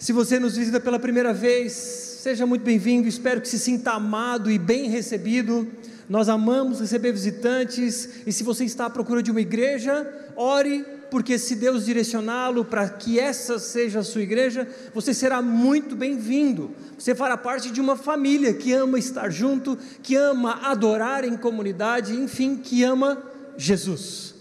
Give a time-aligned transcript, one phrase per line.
[0.00, 4.50] Se você nos visita pela primeira vez, seja muito bem-vindo, espero que se sinta amado
[4.50, 5.68] e bem recebido.
[6.08, 11.38] Nós amamos receber visitantes e se você está à procura de uma igreja, ore, porque
[11.38, 16.70] se Deus direcioná-lo para que essa seja a sua igreja, você será muito bem-vindo.
[16.98, 22.14] Você fará parte de uma família que ama estar junto, que ama adorar em comunidade,
[22.14, 23.22] enfim, que ama
[23.54, 24.34] Jesus.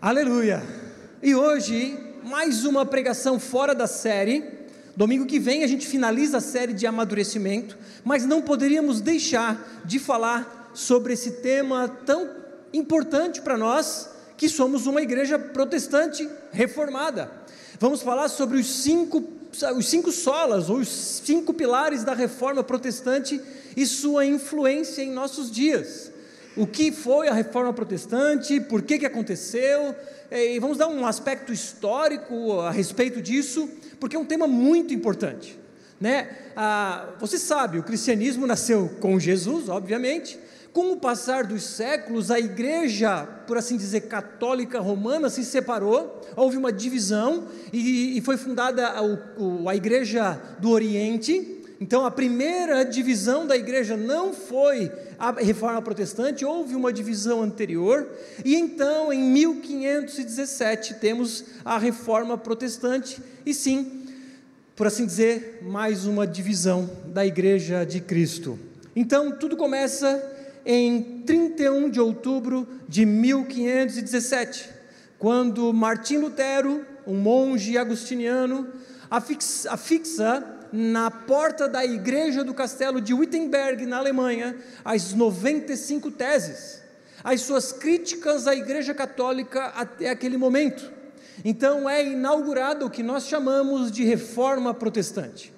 [0.00, 0.62] Aleluia!
[1.22, 4.44] E hoje mais uma pregação fora da série.
[4.96, 9.98] Domingo que vem a gente finaliza a série de amadurecimento, mas não poderíamos deixar de
[9.98, 12.30] falar sobre esse tema tão
[12.72, 17.30] importante para nós, que somos uma igreja protestante reformada.
[17.78, 19.22] Vamos falar sobre os cinco,
[19.76, 23.40] os cinco solas, ou os cinco pilares da reforma protestante
[23.76, 26.09] e sua influência em nossos dias.
[26.56, 29.94] O que foi a reforma protestante, por que, que aconteceu,
[30.30, 33.68] e vamos dar um aspecto histórico a respeito disso,
[34.00, 35.58] porque é um tema muito importante.
[36.00, 36.28] Né?
[36.56, 40.38] Ah, você sabe, o cristianismo nasceu com Jesus, obviamente.
[40.72, 46.56] Com o passar dos séculos, a igreja, por assim dizer, católica romana se separou, houve
[46.56, 49.00] uma divisão e, e foi fundada a,
[49.70, 56.46] a igreja do Oriente, então, a primeira divisão da igreja não foi a reforma protestante,
[56.46, 58.08] houve uma divisão anterior,
[58.42, 64.06] e então, em 1517, temos a reforma protestante, e sim,
[64.74, 68.58] por assim dizer, mais uma divisão da igreja de Cristo.
[68.96, 70.24] Então, tudo começa
[70.64, 74.70] em 31 de outubro de 1517,
[75.18, 78.68] quando Martim Lutero, um monge agustiniano,
[79.10, 86.82] afixa, afixa na porta da igreja do castelo de Wittenberg, na Alemanha, as 95 teses,
[87.22, 90.90] as suas críticas à igreja católica até aquele momento.
[91.44, 95.52] Então é inaugurado o que nós chamamos de reforma protestante.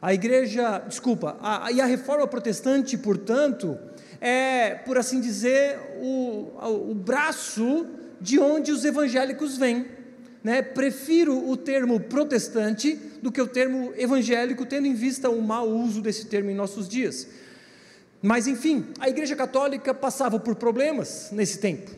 [0.00, 3.78] A igreja, desculpa, a, e a reforma protestante, portanto,
[4.20, 6.52] é, por assim dizer, o,
[6.90, 7.86] o braço
[8.20, 9.96] de onde os evangélicos vêm
[10.46, 15.68] né, prefiro o termo protestante do que o termo evangélico, tendo em vista o mau
[15.68, 17.26] uso desse termo em nossos dias.
[18.22, 21.90] Mas, enfim, a Igreja Católica passava por problemas nesse tempo.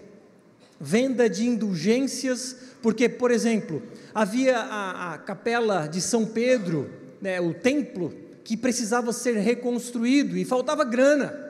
[0.80, 3.82] Venda de indulgências, porque, por exemplo,
[4.14, 6.90] havia a, a capela de São Pedro,
[7.20, 11.46] né, o templo, que precisava ser reconstruído e faltava grana.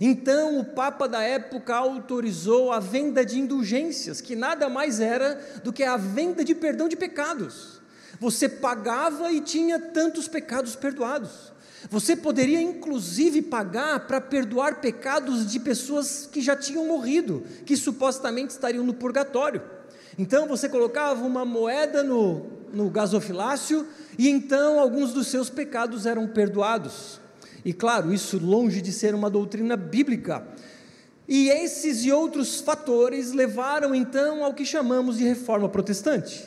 [0.00, 5.34] Então o Papa da época autorizou a venda de indulgências, que nada mais era
[5.64, 7.79] do que a venda de perdão de pecados.
[8.20, 11.50] Você pagava e tinha tantos pecados perdoados.
[11.88, 18.52] Você poderia inclusive pagar para perdoar pecados de pessoas que já tinham morrido, que supostamente
[18.52, 19.62] estariam no purgatório.
[20.18, 22.44] Então você colocava uma moeda no,
[22.74, 23.86] no gasofilácio
[24.18, 27.18] e então alguns dos seus pecados eram perdoados.
[27.64, 30.46] E claro, isso longe de ser uma doutrina bíblica.
[31.26, 36.44] E esses e outros fatores levaram então ao que chamamos de reforma protestante.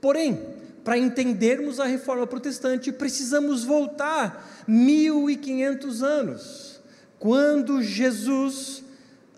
[0.00, 0.53] Porém,
[0.84, 6.80] para entendermos a reforma protestante, precisamos voltar 1500 anos,
[7.18, 8.84] quando Jesus,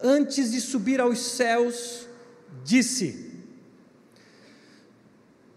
[0.03, 2.09] antes de subir aos céus,
[2.65, 3.31] disse,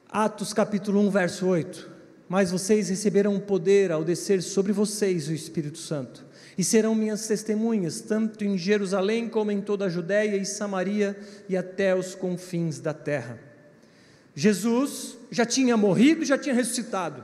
[0.07, 5.79] Atos capítulo 1, verso 8: mas vocês receberão poder ao descer sobre vocês o Espírito
[5.79, 6.23] Santo,
[6.55, 11.17] e serão minhas testemunhas, tanto em Jerusalém como em toda a Judéia e Samaria
[11.49, 13.48] e até os confins da terra.
[14.39, 17.23] Jesus já tinha morrido, já tinha ressuscitado,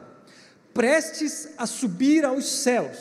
[0.73, 2.97] prestes a subir aos céus,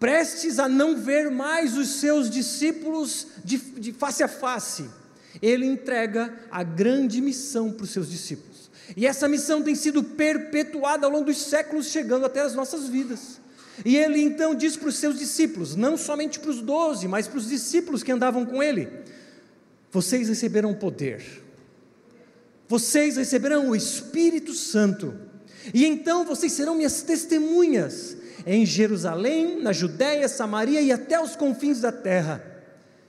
[0.00, 4.90] prestes a não ver mais os seus discípulos de, de face a face,
[5.40, 8.56] ele entrega a grande missão para os seus discípulos
[8.94, 13.40] e essa missão tem sido perpetuada ao longo dos séculos, chegando até as nossas vidas.
[13.84, 17.38] E ele então diz para os seus discípulos, não somente para os doze, mas para
[17.38, 18.88] os discípulos que andavam com ele:
[19.90, 21.22] vocês receberão poder,
[22.68, 25.14] vocês receberão o Espírito Santo,
[25.72, 28.16] e então vocês serão minhas testemunhas
[28.46, 32.44] em Jerusalém, na Judéia, Samaria e até os confins da terra.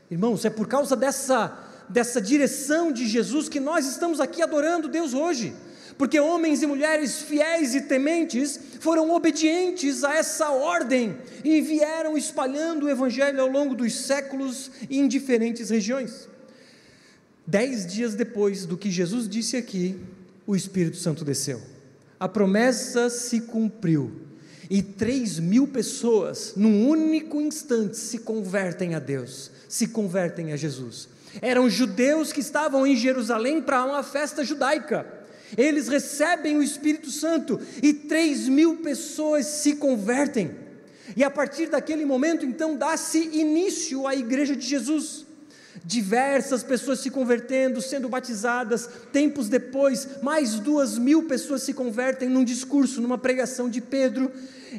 [0.10, 1.58] Irmãos, é por causa dessa,
[1.88, 5.54] dessa direção de Jesus que nós estamos aqui adorando Deus hoje
[5.98, 12.86] porque homens e mulheres fiéis e tementes foram obedientes a essa ordem e vieram espalhando
[12.86, 16.30] o Evangelho ao longo dos séculos em diferentes regiões.
[17.50, 19.98] Dez dias depois do que Jesus disse aqui,
[20.46, 21.62] o Espírito Santo desceu.
[22.20, 24.12] A promessa se cumpriu
[24.70, 31.08] e três mil pessoas, num único instante, se convertem a Deus, se convertem a Jesus.
[31.42, 35.06] Eram judeus que estavam em Jerusalém para uma festa judaica
[35.58, 40.52] Eles recebem o Espírito Santo e 3 mil pessoas se convertem.
[41.16, 45.27] E a partir daquele momento, então, dá-se início à igreja de Jesus
[45.84, 48.90] diversas pessoas se convertendo, sendo batizadas.
[49.12, 54.32] Tempos depois, mais duas mil pessoas se convertem num discurso, numa pregação de Pedro.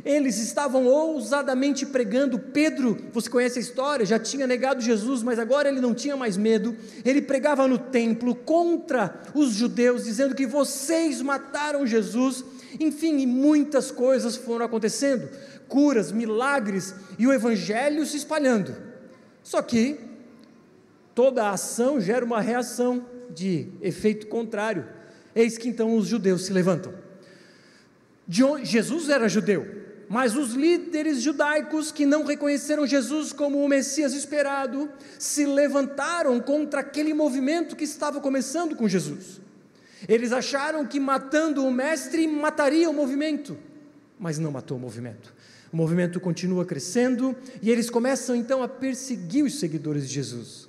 [0.04, 2.38] Eles estavam ousadamente pregando.
[2.38, 6.36] Pedro, você conhece a história, já tinha negado Jesus, mas agora ele não tinha mais
[6.36, 6.76] medo.
[7.04, 12.44] Ele pregava no templo contra os judeus, dizendo que vocês mataram Jesus.
[12.78, 15.28] Enfim, e muitas coisas foram acontecendo
[15.68, 18.74] curas, milagres e o evangelho se espalhando.
[19.42, 20.00] Só que
[21.18, 24.86] toda ação gera uma reação de efeito contrário.
[25.34, 26.94] Eis que então os judeus se levantam.
[28.62, 29.66] Jesus era judeu,
[30.08, 34.88] mas os líderes judaicos que não reconheceram Jesus como o Messias esperado
[35.18, 39.40] se levantaram contra aquele movimento que estava começando com Jesus.
[40.08, 43.58] Eles acharam que matando o mestre mataria o movimento,
[44.20, 45.34] mas não matou o movimento.
[45.72, 50.67] O movimento continua crescendo e eles começam então a perseguir os seguidores de Jesus.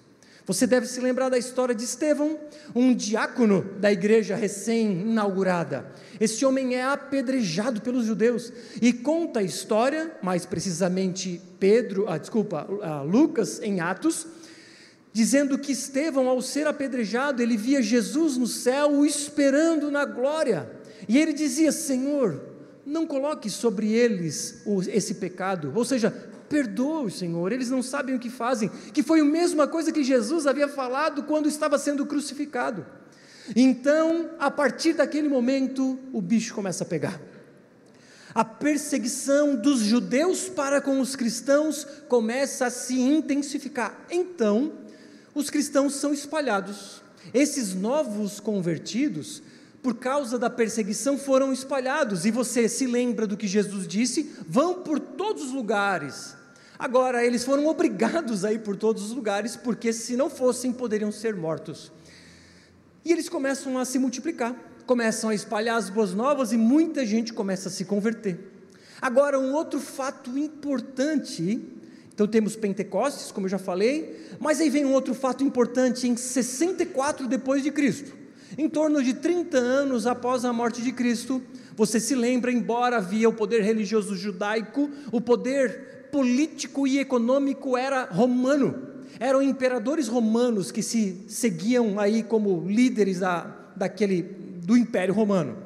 [0.50, 2.40] Você deve se lembrar da história de Estevão,
[2.74, 5.86] um diácono da igreja recém-inaugurada.
[6.19, 8.51] Esse homem é apedrejado pelos judeus
[8.81, 14.25] e conta a história, mais precisamente Pedro, ah, desculpa, ah, Lucas em Atos,
[15.13, 20.68] dizendo que Estevão, ao ser apedrejado, ele via Jesus no céu o esperando na glória.
[21.07, 22.42] E ele dizia: Senhor,
[22.84, 28.30] não coloque sobre eles esse pecado, ou seja, perdoa Senhor, eles não sabem o que
[28.30, 32.86] fazem, que foi a mesma coisa que Jesus havia falado quando estava sendo crucificado.
[33.56, 37.19] Então, a partir daquele momento, o bicho começa a pegar.
[38.34, 44.06] A perseguição dos judeus para com os cristãos começa a se intensificar.
[44.12, 44.74] Então,
[45.34, 47.02] os cristãos são espalhados.
[47.34, 49.42] Esses novos convertidos,
[49.81, 52.25] por causa da perseguição, foram espalhados.
[52.25, 54.31] E você se lembra do que Jesus disse?
[54.48, 56.36] Vão por todos os lugares
[56.80, 61.12] Agora, eles foram obrigados a ir por todos os lugares, porque se não fossem, poderiam
[61.12, 61.92] ser mortos.
[63.04, 64.56] E eles começam a se multiplicar,
[64.86, 68.40] começam a espalhar as boas novas e muita gente começa a se converter.
[69.02, 71.62] Agora, um outro fato importante,
[72.14, 76.16] então temos Pentecostes, como eu já falei, mas aí vem um outro fato importante em
[76.16, 78.16] 64 depois de Cristo.
[78.58, 81.42] Em torno de 30 anos após a morte de Cristo,
[81.76, 88.06] você se lembra, embora havia o poder religioso judaico, o poder político e econômico era
[88.06, 88.88] romano.
[89.20, 95.58] Eram imperadores romanos que se seguiam aí como líderes da, daquele, do Império Romano.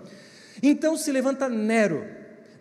[0.62, 2.04] Então se levanta Nero.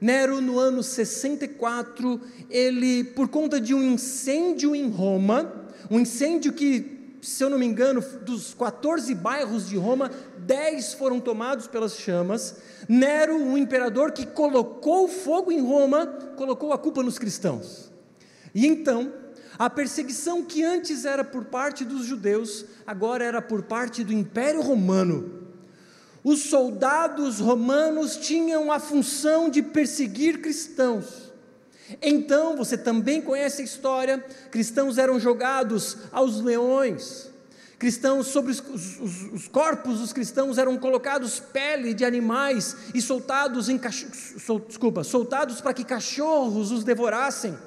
[0.00, 2.20] Nero, no ano 64,
[2.50, 6.91] ele, por conta de um incêndio em Roma, um incêndio que,
[7.22, 12.56] se eu não me engano, dos 14 bairros de Roma, 10 foram tomados pelas chamas.
[12.88, 16.04] Nero, um imperador que colocou fogo em Roma,
[16.36, 17.92] colocou a culpa nos cristãos.
[18.52, 19.12] E então,
[19.56, 24.60] a perseguição que antes era por parte dos judeus, agora era por parte do Império
[24.60, 25.42] Romano.
[26.25, 31.21] Os soldados romanos tinham a função de perseguir cristãos.
[32.00, 37.30] Então, você também conhece a história: cristãos eram jogados aos leões,
[37.78, 43.68] cristãos sobre os, os, os, corpos dos cristãos eram colocados pele de animais e soltados
[43.68, 43.80] em
[44.38, 47.58] sol, desculpa, soltados para que cachorros os devorassem.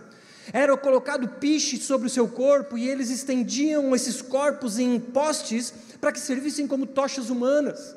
[0.53, 6.11] Era colocado piche sobre o seu corpo e eles estendiam esses corpos em postes para
[6.11, 7.95] que servissem como tochas humanas.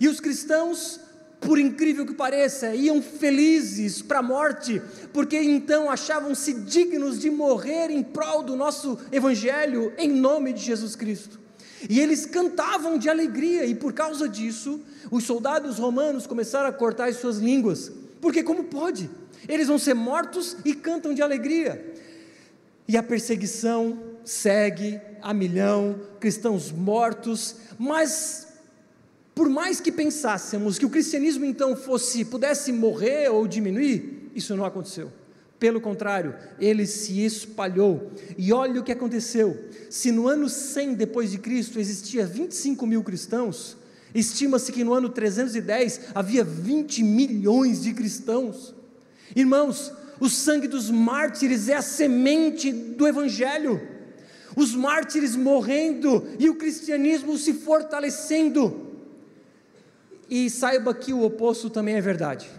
[0.00, 1.00] E os cristãos
[1.44, 4.80] por incrível que pareça, iam felizes para a morte,
[5.12, 10.96] porque então achavam-se dignos de morrer em prol do nosso Evangelho, em nome de Jesus
[10.96, 11.38] Cristo.
[11.88, 17.08] E eles cantavam de alegria, e por causa disso, os soldados romanos começaram a cortar
[17.08, 19.10] as suas línguas, porque como pode?
[19.46, 21.94] Eles vão ser mortos e cantam de alegria.
[22.88, 28.53] E a perseguição segue a milhão, cristãos mortos, mas
[29.34, 34.64] por mais que pensássemos que o cristianismo então fosse pudesse morrer ou diminuir, isso não
[34.64, 35.10] aconteceu.
[35.58, 38.12] Pelo contrário, ele se espalhou.
[38.36, 39.68] E olha o que aconteceu.
[39.88, 43.76] Se no ano 100 depois de Cristo existia 25 mil cristãos,
[44.14, 48.74] estima-se que no ano 310 havia 20 milhões de cristãos.
[49.34, 53.80] Irmãos, o sangue dos mártires é a semente do Evangelho.
[54.56, 58.83] Os mártires morrendo e o cristianismo se fortalecendo.
[60.28, 62.50] E saiba que o oposto também é verdade.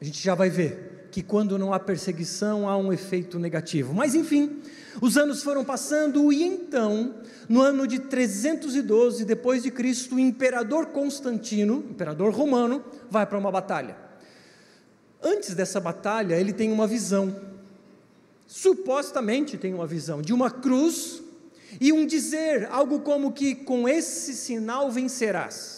[0.00, 3.94] A gente já vai ver que quando não há perseguição há um efeito negativo.
[3.94, 4.60] Mas enfim,
[5.00, 7.14] os anos foram passando e então,
[7.48, 13.52] no ano de 312 depois de Cristo, o imperador Constantino, imperador romano, vai para uma
[13.52, 13.96] batalha.
[15.22, 17.34] Antes dessa batalha, ele tem uma visão.
[18.46, 21.22] Supostamente tem uma visão de uma cruz
[21.80, 25.73] e um dizer, algo como que com esse sinal vencerás.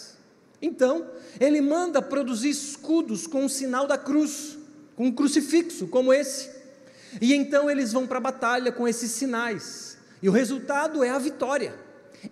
[0.61, 1.07] Então,
[1.39, 4.57] ele manda produzir escudos com o sinal da cruz,
[4.95, 6.51] com um crucifixo como esse.
[7.21, 9.97] E então eles vão para a batalha com esses sinais.
[10.23, 11.75] E o resultado é a vitória.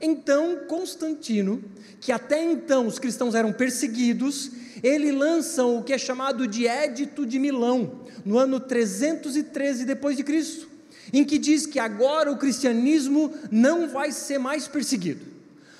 [0.00, 1.62] Então Constantino,
[2.00, 4.50] que até então os cristãos eram perseguidos,
[4.82, 10.24] ele lança o que é chamado de Édito de Milão, no ano 313 depois de
[10.24, 10.68] Cristo,
[11.12, 15.33] em que diz que agora o cristianismo não vai ser mais perseguido.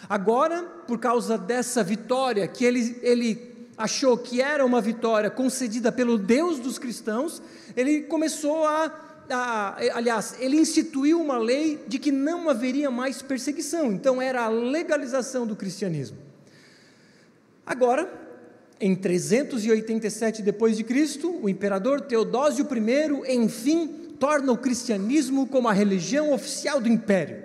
[0.09, 6.19] Agora, por causa dessa vitória que ele, ele achou que era uma vitória concedida pelo
[6.19, 7.43] Deus dos cristãos,
[7.77, 8.93] ele começou a,
[9.31, 14.49] a, aliás, ele instituiu uma lei de que não haveria mais perseguição, então era a
[14.49, 16.19] legalização do cristianismo.
[17.67, 18.13] Agora,
[18.81, 23.87] em 387 depois de Cristo, o imperador Teodósio I, enfim,
[24.19, 27.43] torna o cristianismo como a religião oficial do império.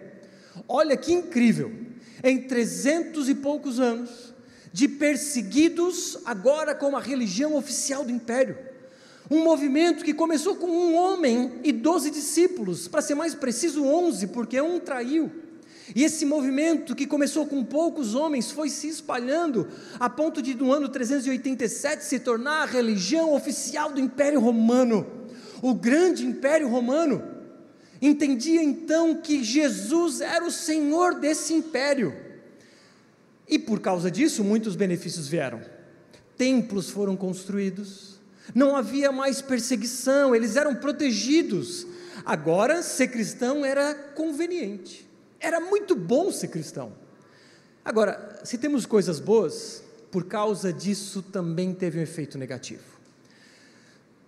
[0.67, 1.88] Olha que incrível!
[2.23, 4.33] Em trezentos e poucos anos,
[4.71, 8.57] de perseguidos agora como a religião oficial do império.
[9.29, 14.27] Um movimento que começou com um homem e doze discípulos, para ser mais preciso, onze,
[14.27, 15.31] porque um traiu.
[15.95, 19.67] E esse movimento, que começou com poucos homens, foi se espalhando
[19.99, 25.05] a ponto de, no ano 387, se tornar a religião oficial do Império Romano.
[25.61, 27.23] O grande Império Romano
[28.01, 32.29] entendia então que Jesus era o Senhor desse império
[33.49, 35.59] e por causa disso, muitos benefícios vieram.
[36.37, 38.19] Templos foram construídos,
[38.53, 41.87] não havia mais perseguição, eles eram protegidos.
[42.23, 46.93] Agora, ser cristão era conveniente, era muito bom ser cristão.
[47.83, 52.98] Agora, se temos coisas boas, por causa disso também teve um efeito negativo.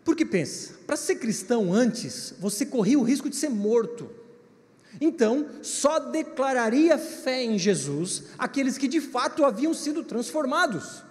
[0.03, 4.09] Porque pensa, para ser cristão antes, você corria o risco de ser morto.
[4.99, 11.03] Então, só declararia fé em Jesus aqueles que de fato haviam sido transformados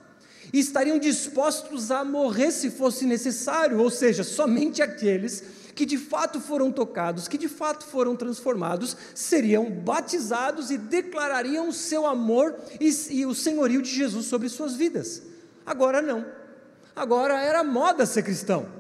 [0.53, 5.45] e estariam dispostos a morrer se fosse necessário, ou seja, somente aqueles
[5.75, 11.73] que de fato foram tocados, que de fato foram transformados, seriam batizados e declarariam o
[11.73, 15.23] seu amor e, e o senhorio de Jesus sobre suas vidas.
[15.65, 16.27] Agora não.
[16.95, 18.80] Agora era moda ser cristão.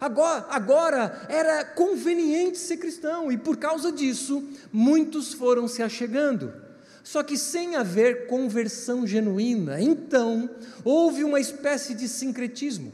[0.00, 6.52] Agora, agora era conveniente ser cristão e por causa disso muitos foram se achegando.
[7.02, 10.50] Só que sem haver conversão genuína, então
[10.84, 12.92] houve uma espécie de sincretismo.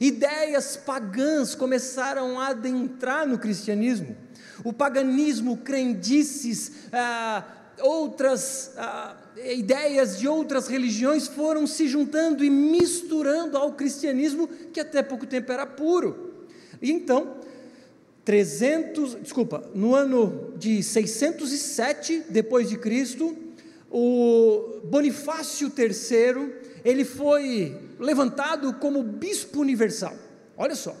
[0.00, 4.14] Ideias pagãs começaram a adentrar no cristianismo.
[4.62, 7.44] O paganismo, crendices, ah,
[7.80, 15.02] outras ah, ideias de outras religiões foram se juntando e misturando ao cristianismo, que até
[15.02, 16.25] pouco tempo era puro.
[16.80, 17.36] E então,
[18.24, 23.36] 300, desculpa, no ano de 607 depois de Cristo,
[23.90, 26.52] o Bonifácio III,
[26.84, 30.14] ele foi levantado como bispo universal.
[30.56, 30.96] Olha só.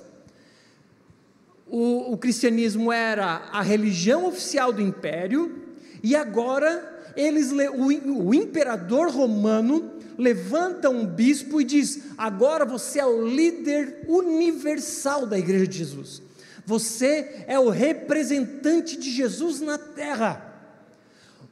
[1.68, 5.64] O, o cristianismo era a religião oficial do império
[6.02, 13.06] e agora eles, o, o imperador romano levanta um bispo e diz: agora você é
[13.06, 16.22] o líder universal da Igreja de Jesus.
[16.64, 20.42] Você é o representante de Jesus na terra.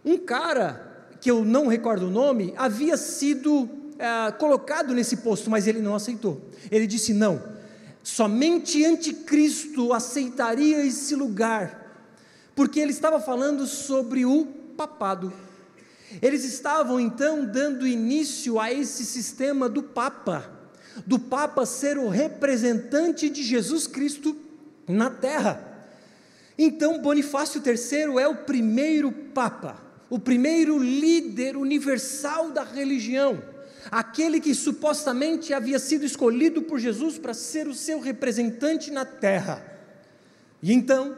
[0.05, 3.69] Um cara, que eu não recordo o nome, havia sido
[3.99, 6.51] é, colocado nesse posto, mas ele não aceitou.
[6.71, 7.43] Ele disse: não,
[8.03, 12.11] somente anticristo aceitaria esse lugar,
[12.55, 15.33] porque ele estava falando sobre o papado.
[16.23, 20.51] Eles estavam então dando início a esse sistema do Papa,
[21.07, 24.37] do Papa ser o representante de Jesus Cristo
[24.87, 25.73] na terra.
[26.57, 29.77] Então, Bonifácio III é o primeiro Papa,
[30.09, 33.43] o primeiro líder universal da religião,
[33.91, 39.65] aquele que supostamente havia sido escolhido por Jesus para ser o seu representante na terra.
[40.63, 41.17] E então,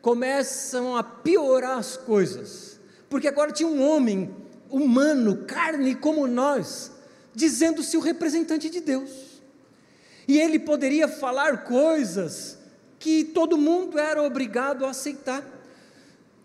[0.00, 2.69] começam a piorar as coisas
[3.10, 4.34] porque agora tinha um homem
[4.70, 6.92] humano, carne como nós,
[7.34, 9.10] dizendo-se o representante de Deus.
[10.26, 12.56] E ele poderia falar coisas
[12.98, 15.44] que todo mundo era obrigado a aceitar.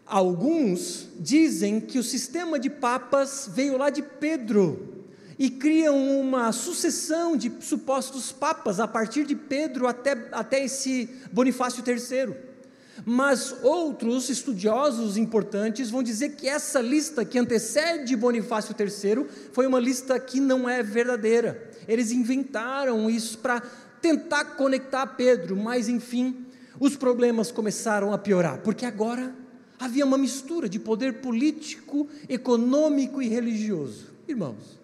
[0.05, 4.95] Alguns dizem que o sistema de papas veio lá de Pedro,
[5.37, 11.83] e criam uma sucessão de supostos papas a partir de Pedro até, até esse Bonifácio
[11.85, 12.54] III.
[13.03, 19.79] Mas outros estudiosos importantes vão dizer que essa lista que antecede Bonifácio III foi uma
[19.79, 21.71] lista que não é verdadeira.
[21.87, 23.61] Eles inventaram isso para
[24.01, 26.45] tentar conectar Pedro, mas enfim,
[26.79, 29.35] os problemas começaram a piorar, porque agora
[29.79, 34.13] havia uma mistura de poder político, econômico e religioso.
[34.27, 34.79] Irmãos,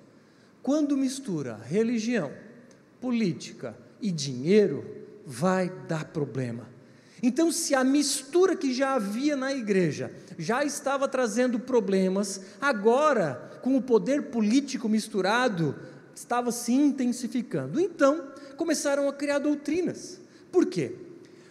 [0.62, 2.32] quando mistura religião,
[3.00, 4.86] política e dinheiro,
[5.25, 6.71] vai dar problema.
[7.24, 13.78] Então, se a mistura que já havia na igreja já estava trazendo problemas, agora, com
[13.78, 15.75] o poder político misturado,
[16.16, 17.80] estava se intensificando.
[17.80, 20.20] Então, começaram a criar doutrinas.
[20.51, 20.96] Por quê?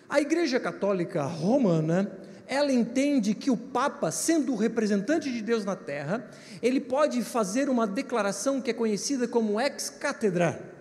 [0.08, 2.10] A Igreja Católica Romana,
[2.48, 6.28] ela entende que o Papa, sendo o representante de Deus na terra,
[6.60, 10.79] ele pode fazer uma declaração que é conhecida como ex cátedra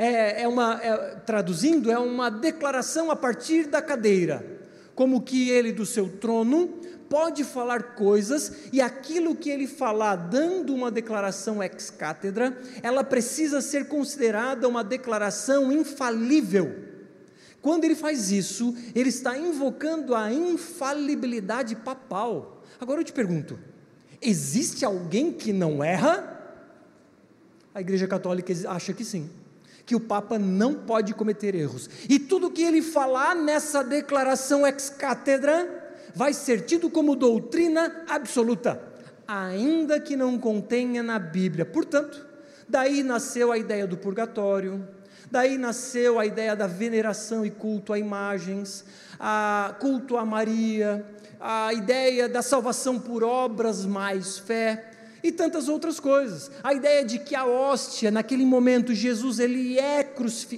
[0.00, 4.42] é, é uma, é, traduzindo, é uma declaração a partir da cadeira,
[4.94, 6.68] como que ele do seu trono
[7.06, 13.60] pode falar coisas e aquilo que ele falar, dando uma declaração ex cátedra, ela precisa
[13.60, 16.74] ser considerada uma declaração infalível.
[17.60, 22.64] Quando ele faz isso, ele está invocando a infalibilidade papal.
[22.80, 23.58] Agora eu te pergunto:
[24.22, 26.38] existe alguém que não erra?
[27.74, 29.28] A Igreja Católica acha que sim
[29.90, 31.90] que o Papa não pode cometer erros.
[32.08, 35.68] E tudo que ele falar nessa declaração ex cátedra
[36.14, 38.80] vai ser tido como doutrina absoluta,
[39.26, 41.66] ainda que não contenha na Bíblia.
[41.66, 42.24] Portanto,
[42.68, 44.86] daí nasceu a ideia do purgatório,
[45.28, 48.84] daí nasceu a ideia da veneração e culto a imagens,
[49.18, 51.04] a culto a Maria,
[51.40, 54.89] a ideia da salvação por obras mais fé
[55.22, 56.50] e tantas outras coisas.
[56.62, 60.08] A ideia de que a hóstia, naquele momento, Jesus ele é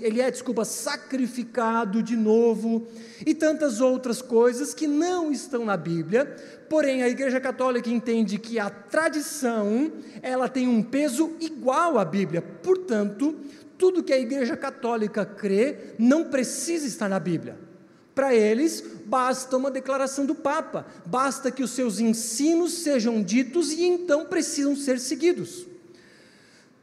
[0.00, 2.87] ele é, desculpa, sacrificado de novo,
[3.25, 6.25] e tantas outras coisas que não estão na Bíblia.
[6.69, 9.92] Porém, a Igreja Católica entende que a tradição,
[10.23, 12.42] ela tem um peso igual à Bíblia.
[12.42, 13.37] Portanto,
[13.76, 17.72] tudo que a Igreja Católica crê não precisa estar na Bíblia.
[18.14, 23.84] Para eles, basta uma declaração do Papa, basta que os seus ensinos sejam ditos e
[23.84, 25.67] então precisam ser seguidos.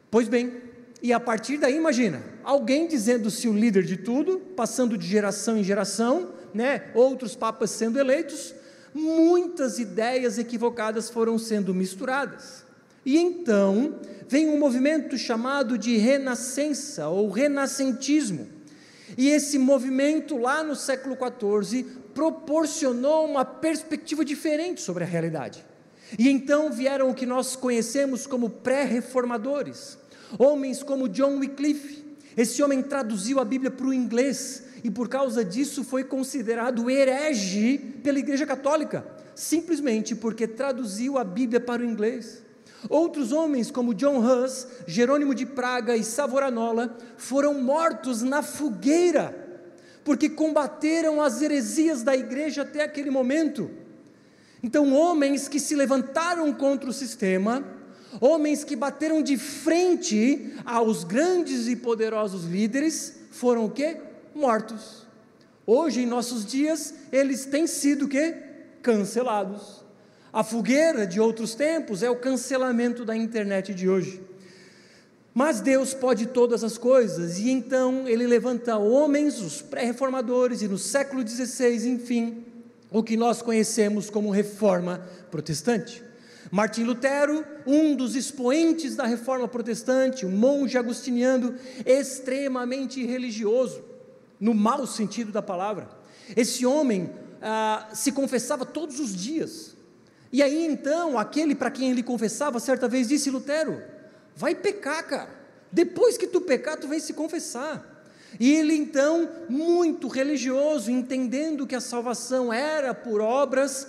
[0.09, 0.53] Pois bem,
[1.03, 5.63] e a partir daí, imagina, alguém dizendo-se o líder de tudo, passando de geração em
[5.63, 8.55] geração, né, outros papas sendo eleitos,
[8.91, 12.65] muitas ideias equivocadas foram sendo misturadas.
[13.05, 18.58] E então vem um movimento chamado de renascença ou renascentismo
[19.17, 25.65] e esse movimento, lá no século XIV, proporcionou uma perspectiva diferente sobre a realidade.
[26.17, 29.97] E então vieram o que nós conhecemos como pré-reformadores,
[30.37, 32.03] homens como John Wycliffe.
[32.35, 37.77] Esse homem traduziu a Bíblia para o inglês e por causa disso foi considerado herege
[38.03, 42.43] pela Igreja Católica, simplesmente porque traduziu a Bíblia para o inglês.
[42.87, 49.35] Outros homens, como John Hus, Jerônimo de Praga e Savonarola, foram mortos na fogueira,
[50.03, 53.69] porque combateram as heresias da igreja até aquele momento.
[54.63, 57.65] Então, homens que se levantaram contra o sistema,
[58.21, 63.97] homens que bateram de frente aos grandes e poderosos líderes, foram o quê?
[64.33, 65.07] Mortos.
[65.65, 68.35] Hoje, em nossos dias, eles têm sido o quê?
[68.81, 69.83] Cancelados.
[70.31, 74.21] A fogueira de outros tempos é o cancelamento da internet de hoje.
[75.33, 80.77] Mas Deus pode todas as coisas, e então ele levanta homens, os pré-reformadores, e no
[80.77, 82.43] século XVI, enfim,
[82.91, 86.03] o que nós conhecemos como reforma protestante.
[86.51, 93.83] Martim Lutero, um dos expoentes da reforma protestante, um monge agustiniano extremamente religioso,
[94.39, 95.89] no mau sentido da palavra.
[96.35, 97.11] Esse homem
[97.41, 99.75] ah, se confessava todos os dias,
[100.31, 103.81] e aí então, aquele para quem ele confessava, certa vez disse Lutero:
[104.35, 105.39] vai pecar, cara.
[105.71, 107.97] Depois que tu pecar, tu vem se confessar.
[108.39, 113.87] E ele então, muito religioso, entendendo que a salvação era por obras,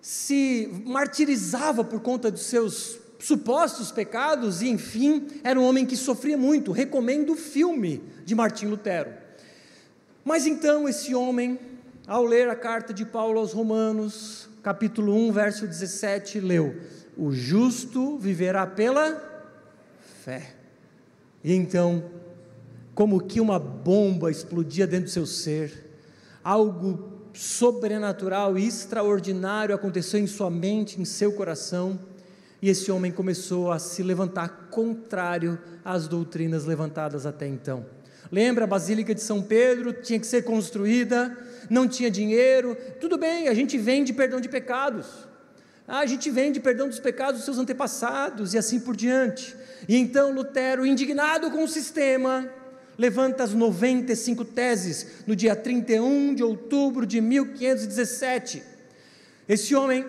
[0.00, 6.38] se martirizava por conta dos seus supostos pecados, e enfim, era um homem que sofria
[6.38, 6.70] muito.
[6.70, 9.12] Recomendo o filme de Martim Lutero.
[10.24, 11.58] Mas então, esse homem,
[12.06, 16.74] ao ler a carta de Paulo aos Romanos, capítulo 1, verso 17, leu:
[17.16, 19.22] O justo viverá pela
[20.24, 20.54] fé.
[21.44, 22.02] E então,
[22.92, 25.88] como que uma bomba explodia dentro do seu ser,
[26.42, 31.96] algo sobrenatural e extraordinário aconteceu em sua mente, em seu coração.
[32.60, 37.86] E esse homem começou a se levantar contrário às doutrinas levantadas até então.
[38.32, 41.36] Lembra a Basílica de São Pedro tinha que ser construída,
[41.68, 42.76] não tinha dinheiro.
[43.00, 45.06] Tudo bem, a gente vende perdão de pecados.
[45.88, 49.54] Ah, a gente vende perdão dos pecados dos seus antepassados e assim por diante.
[49.88, 52.50] E então Lutero, indignado com o sistema,
[52.98, 58.62] levanta as 95 teses no dia 31 de outubro de 1517.
[59.48, 60.04] Esse homem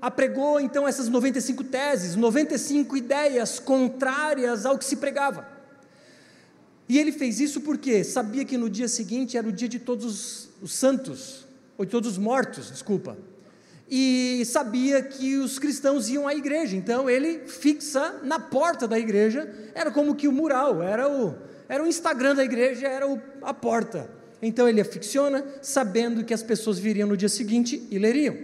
[0.00, 5.46] apregou então essas 95 teses, 95 ideias contrárias ao que se pregava.
[6.88, 10.49] E ele fez isso porque sabia que no dia seguinte era o dia de todos
[10.60, 11.46] os, os santos,
[11.76, 13.16] ou de todos os mortos, desculpa.
[13.88, 19.52] E sabia que os cristãos iam à igreja, então ele fixa na porta da igreja,
[19.74, 21.34] era como que o mural, era o,
[21.68, 24.08] era o Instagram da igreja, era o, a porta.
[24.40, 28.36] Então ele aficiona, sabendo que as pessoas viriam no dia seguinte e leriam.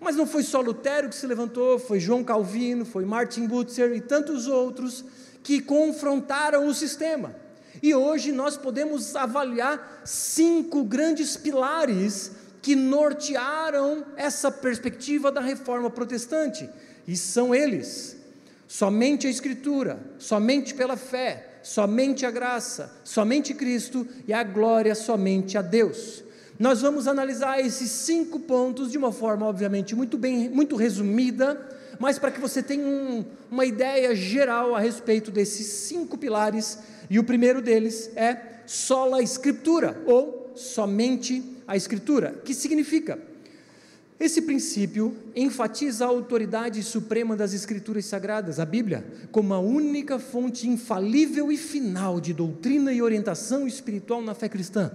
[0.00, 4.00] Mas não foi só Lutero que se levantou, foi João Calvino, foi Martin Butzer e
[4.00, 5.04] tantos outros
[5.44, 7.36] que confrontaram o sistema.
[7.80, 16.68] E hoje nós podemos avaliar cinco grandes pilares que nortearam essa perspectiva da reforma protestante.
[17.06, 18.16] E são eles:
[18.66, 25.58] somente a Escritura, somente pela fé, somente a graça, somente Cristo e a glória somente
[25.58, 26.22] a Deus.
[26.58, 31.60] Nós vamos analisar esses cinco pontos de uma forma, obviamente, muito bem, muito resumida,
[31.98, 36.78] mas para que você tenha um, uma ideia geral a respeito desses cinco pilares.
[37.08, 38.36] E o primeiro deles é
[38.66, 43.18] sola escritura, ou somente a escritura, que significa
[44.22, 50.68] esse princípio enfatiza a autoridade suprema das Escrituras Sagradas, a Bíblia, como a única fonte
[50.68, 54.92] infalível e final de doutrina e orientação espiritual na fé cristã.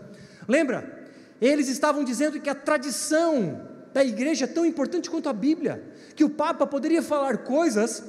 [0.48, 1.10] Lembra?
[1.42, 5.84] Eles estavam dizendo que a tradição da igreja é tão importante quanto a Bíblia,
[6.16, 8.02] que o Papa poderia falar coisas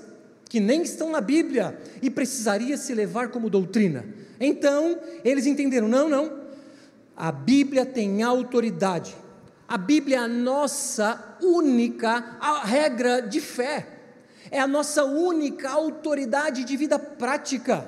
[0.49, 4.05] que nem estão na Bíblia e precisaria se levar como doutrina.
[4.41, 6.41] Então, eles entenderam: não, não,
[7.17, 9.15] a Bíblia tem autoridade.
[9.67, 13.87] A Bíblia é a nossa única regra de fé,
[14.51, 17.87] é a nossa única autoridade de vida prática.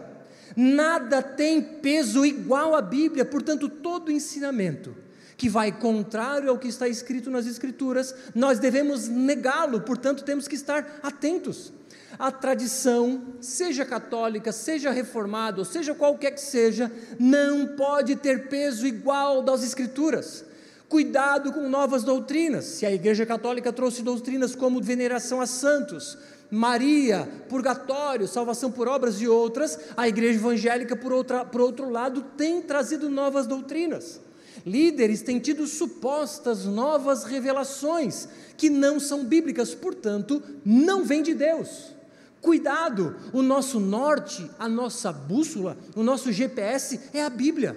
[0.54, 4.94] Nada tem peso igual à Bíblia, portanto, todo ensinamento
[5.38, 10.54] que vai contrário ao que está escrito nas Escrituras, nós devemos negá-lo, portanto, temos que
[10.54, 11.72] estar atentos.
[12.18, 18.86] A tradição, seja católica, seja reformada, ou seja qualquer que seja, não pode ter peso
[18.86, 20.44] igual das Escrituras.
[20.88, 22.64] Cuidado com novas doutrinas.
[22.64, 26.18] Se a Igreja Católica trouxe doutrinas como veneração a santos,
[26.50, 32.22] Maria, purgatório, salvação por obras e outras, a Igreja Evangélica, por, outra, por outro lado,
[32.36, 34.20] tem trazido novas doutrinas.
[34.66, 41.94] Líderes têm tido supostas novas revelações que não são bíblicas, portanto, não vêm de Deus.
[42.40, 47.76] Cuidado, o nosso norte, a nossa bússola, o nosso GPS é a Bíblia.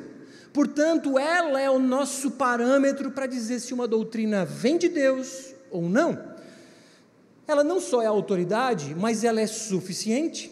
[0.54, 5.90] Portanto, ela é o nosso parâmetro para dizer se uma doutrina vem de Deus ou
[5.90, 6.34] não.
[7.48, 10.52] Ela não só é autoridade, mas ela é suficiente.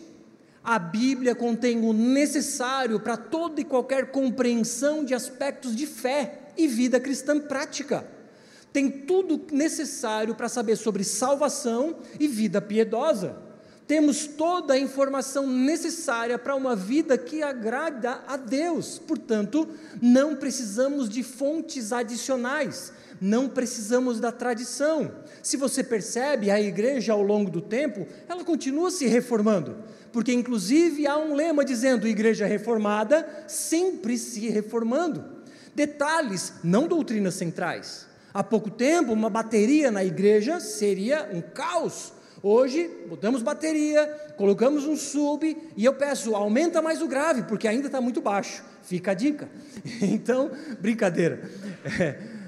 [0.63, 6.67] A Bíblia contém o necessário para toda e qualquer compreensão de aspectos de fé e
[6.67, 8.06] vida cristã prática.
[8.74, 13.51] Tem tudo necessário para saber sobre salvação e vida piedosa.
[13.88, 19.00] Temos toda a informação necessária para uma vida que agrada a Deus.
[19.00, 19.67] Portanto,
[20.02, 25.12] não precisamos de fontes adicionais, não precisamos da tradição.
[25.44, 29.76] Se você percebe, a igreja ao longo do tempo, ela continua se reformando
[30.12, 35.24] porque inclusive há um lema dizendo: igreja reformada sempre se reformando.
[35.74, 38.06] Detalhes, não doutrinas centrais.
[38.34, 42.13] Há pouco tempo, uma bateria na igreja seria um caos.
[42.43, 47.88] Hoje, botamos bateria, colocamos um sub e eu peço, aumenta mais o grave, porque ainda
[47.88, 48.63] está muito baixo.
[48.84, 49.49] Fica a dica.
[50.01, 51.49] Então, brincadeira.
[51.99, 52.41] É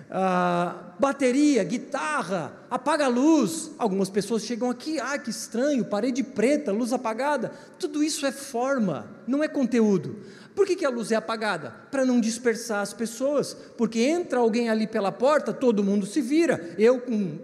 [1.00, 3.72] bateria, guitarra, apaga a luz.
[3.78, 7.52] Algumas pessoas chegam aqui, ah, que estranho, parede preta, luz apagada.
[7.80, 10.18] Tudo isso é forma, não é conteúdo.
[10.56, 11.72] Por que, que a luz é apagada?
[11.90, 16.76] Para não dispersar as pessoas, porque entra alguém ali pela porta, todo mundo se vira.
[16.78, 17.40] Eu, com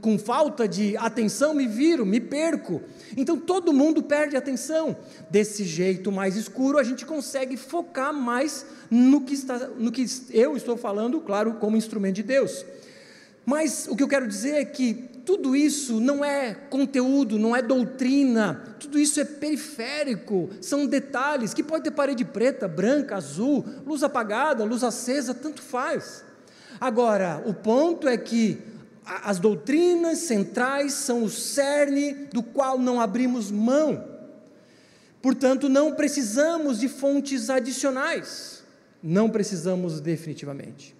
[0.00, 2.82] com falta de atenção, me viro, me perco.
[3.16, 4.96] Então todo mundo perde atenção.
[5.30, 10.56] Desse jeito mais escuro, a gente consegue focar mais no que, está, no que eu
[10.56, 12.64] estou falando, claro, como instrumento de Deus.
[13.46, 17.62] Mas o que eu quero dizer é que tudo isso não é conteúdo, não é
[17.62, 24.02] doutrina, tudo isso é periférico, são detalhes que pode ter parede preta, branca, azul, luz
[24.02, 26.22] apagada, luz acesa, tanto faz.
[26.80, 28.58] Agora, o ponto é que
[29.04, 34.12] as doutrinas centrais são o cerne do qual não abrimos mão.
[35.20, 38.62] Portanto, não precisamos de fontes adicionais.
[39.02, 40.94] Não precisamos definitivamente.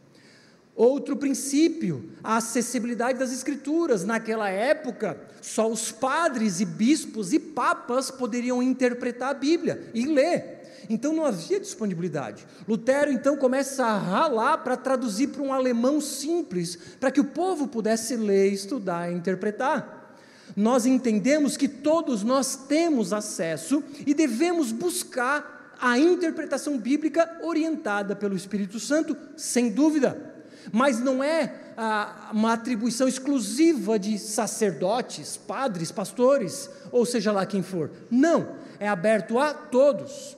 [0.76, 4.04] Outro princípio, a acessibilidade das Escrituras.
[4.04, 10.63] Naquela época, só os padres e bispos e papas poderiam interpretar a Bíblia e ler.
[10.88, 12.46] Então não havia disponibilidade.
[12.68, 17.68] Lutero então começa a ralar para traduzir para um alemão simples, para que o povo
[17.68, 20.16] pudesse ler, estudar e interpretar.
[20.56, 28.36] Nós entendemos que todos nós temos acesso e devemos buscar a interpretação bíblica orientada pelo
[28.36, 30.34] Espírito Santo, sem dúvida
[30.72, 37.62] mas não é ah, uma atribuição exclusiva de sacerdotes, padres, pastores, ou seja lá quem
[37.62, 37.90] for.
[38.10, 40.36] Não, é aberto a todos.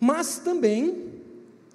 [0.00, 1.10] Mas também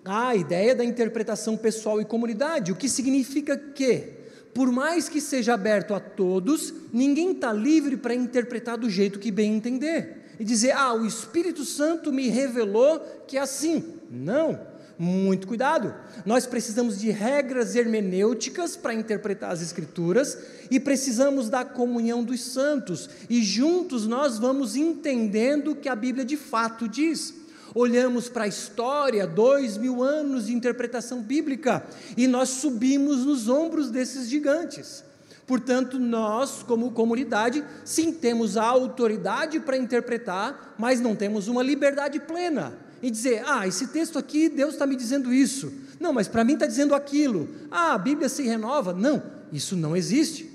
[0.04, 4.10] a ideia da interpretação pessoal e comunidade, o que significa que,
[4.54, 9.32] por mais que seja aberto a todos, ninguém está livre para interpretar do jeito que
[9.32, 10.34] bem entender.
[10.40, 14.00] E dizer, ah, o Espírito Santo me revelou que é assim.
[14.10, 15.94] Não muito cuidado.
[16.26, 20.38] Nós precisamos de regras hermenêuticas para interpretar as Escrituras
[20.72, 26.26] e precisamos da comunhão dos santos, e juntos nós vamos entendendo o que a Bíblia
[26.26, 27.34] de fato diz.
[27.76, 31.86] Olhamos para a história, dois mil anos de interpretação bíblica,
[32.16, 35.04] e nós subimos nos ombros desses gigantes.
[35.46, 42.18] Portanto, nós, como comunidade, sim temos a autoridade para interpretar, mas não temos uma liberdade
[42.18, 45.72] plena e dizer: ah, esse texto aqui, Deus está me dizendo isso.
[46.00, 47.50] Não, mas para mim está dizendo aquilo.
[47.70, 48.94] Ah, a Bíblia se renova.
[48.94, 50.50] Não, isso não existe.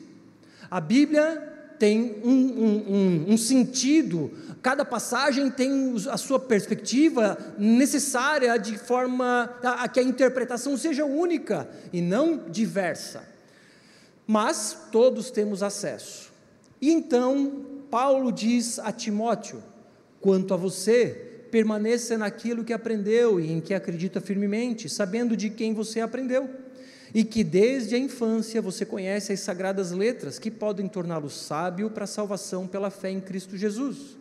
[0.70, 1.49] A Bíblia
[1.80, 9.50] tem um, um, um, um sentido, cada passagem tem a sua perspectiva necessária de forma
[9.64, 13.26] a, a que a interpretação seja única e não diversa.
[14.26, 16.30] Mas todos temos acesso.
[16.82, 19.62] E então, Paulo diz a Timóteo:
[20.20, 25.72] quanto a você, permaneça naquilo que aprendeu e em que acredita firmemente, sabendo de quem
[25.72, 26.48] você aprendeu,
[27.14, 32.04] e que desde a infância você conhece as sagradas letras que podem torná-lo sábio para
[32.04, 34.18] a salvação pela fé em Cristo Jesus.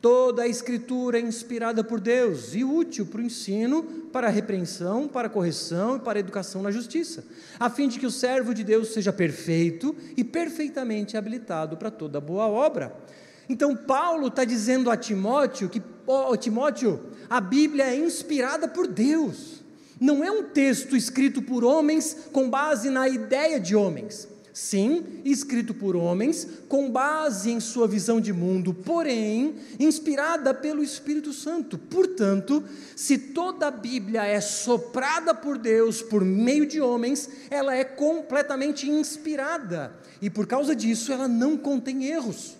[0.00, 5.06] Toda a Escritura é inspirada por Deus e útil para o ensino, para a repreensão,
[5.06, 7.22] para a correção e para a educação na justiça,
[7.58, 12.18] a fim de que o servo de Deus seja perfeito e perfeitamente habilitado para toda
[12.18, 12.96] boa obra.
[13.46, 19.59] Então, Paulo está dizendo a Timóteo que, oh, Timóteo, a Bíblia é inspirada por Deus,
[20.00, 24.26] não é um texto escrito por homens com base na ideia de homens.
[24.52, 31.32] Sim, escrito por homens, com base em sua visão de mundo, porém, inspirada pelo Espírito
[31.32, 31.78] Santo.
[31.78, 32.64] Portanto,
[32.96, 38.90] se toda a Bíblia é soprada por Deus por meio de homens, ela é completamente
[38.90, 42.59] inspirada, e por causa disso ela não contém erros.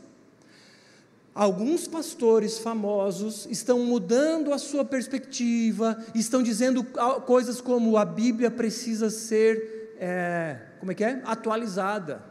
[1.35, 6.85] Alguns pastores famosos estão mudando a sua perspectiva, estão dizendo
[7.25, 11.23] coisas como a Bíblia precisa ser, é, como é que é?
[11.25, 12.31] Atualizada.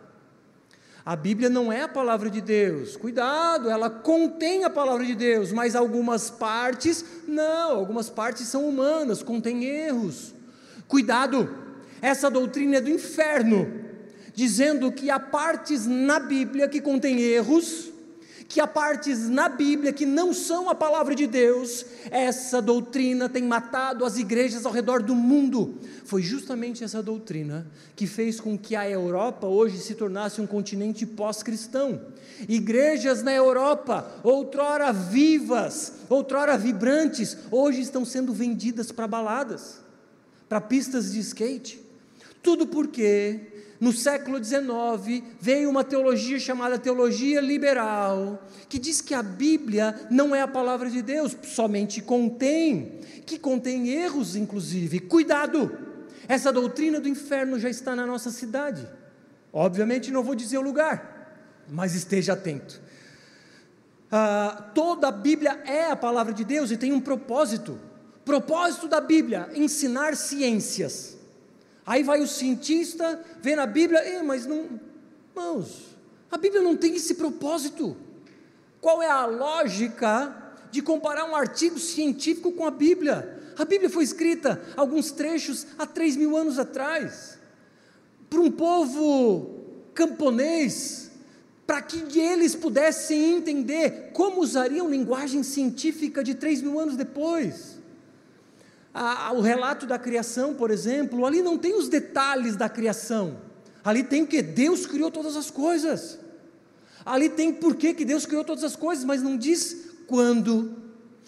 [1.05, 5.51] A Bíblia não é a palavra de Deus, cuidado, ela contém a palavra de Deus,
[5.51, 10.35] mas algumas partes, não, algumas partes são humanas, contém erros.
[10.89, 11.49] Cuidado,
[12.01, 13.71] essa doutrina é do inferno,
[14.35, 17.91] dizendo que há partes na Bíblia que contêm erros,
[18.49, 23.43] que há partes na Bíblia que não são a palavra de Deus, essa doutrina tem
[23.43, 25.75] matado as igrejas ao redor do mundo.
[26.03, 31.05] Foi justamente essa doutrina que fez com que a Europa hoje se tornasse um continente
[31.05, 32.01] pós-cristão.
[32.47, 39.79] Igrejas na Europa, outrora vivas, outrora vibrantes, hoje estão sendo vendidas para baladas,
[40.49, 41.79] para pistas de skate.
[42.41, 49.23] Tudo porque no século XIX, veio uma teologia chamada teologia liberal, que diz que a
[49.23, 54.99] Bíblia não é a palavra de Deus, somente contém, que contém erros, inclusive.
[54.99, 55.71] Cuidado!
[56.27, 58.85] Essa doutrina do inferno já está na nossa cidade.
[59.51, 62.81] Obviamente não vou dizer o lugar, mas esteja atento.
[64.11, 67.79] Ah, toda a Bíblia é a palavra de Deus e tem um propósito.
[68.25, 71.18] Propósito da Bíblia: ensinar ciências.
[71.89, 74.79] Aí vai o cientista, vê na Bíblia, mas não,
[75.31, 75.97] irmãos,
[76.29, 77.97] a Bíblia não tem esse propósito.
[78.79, 83.53] Qual é a lógica de comparar um artigo científico com a Bíblia?
[83.57, 87.39] A Bíblia foi escrita, alguns trechos, há três mil anos atrás,
[88.29, 89.49] para um povo
[89.95, 91.09] camponês,
[91.65, 97.78] para que eles pudessem entender como usariam linguagem científica de três mil anos depois
[98.93, 103.37] a, o relato da criação, por exemplo, ali não tem os detalhes da criação.
[103.83, 106.19] Ali tem que Deus criou todas as coisas.
[107.05, 110.75] Ali tem porquê que Deus criou todas as coisas, mas não diz quando,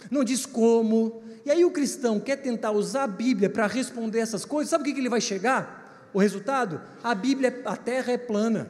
[0.10, 1.24] não diz como.
[1.46, 4.86] E aí o cristão quer tentar usar a Bíblia para responder essas coisas, sabe o
[4.86, 6.10] que, que ele vai chegar?
[6.14, 6.82] O resultado?
[7.04, 8.70] A Bíblia, a terra é plana.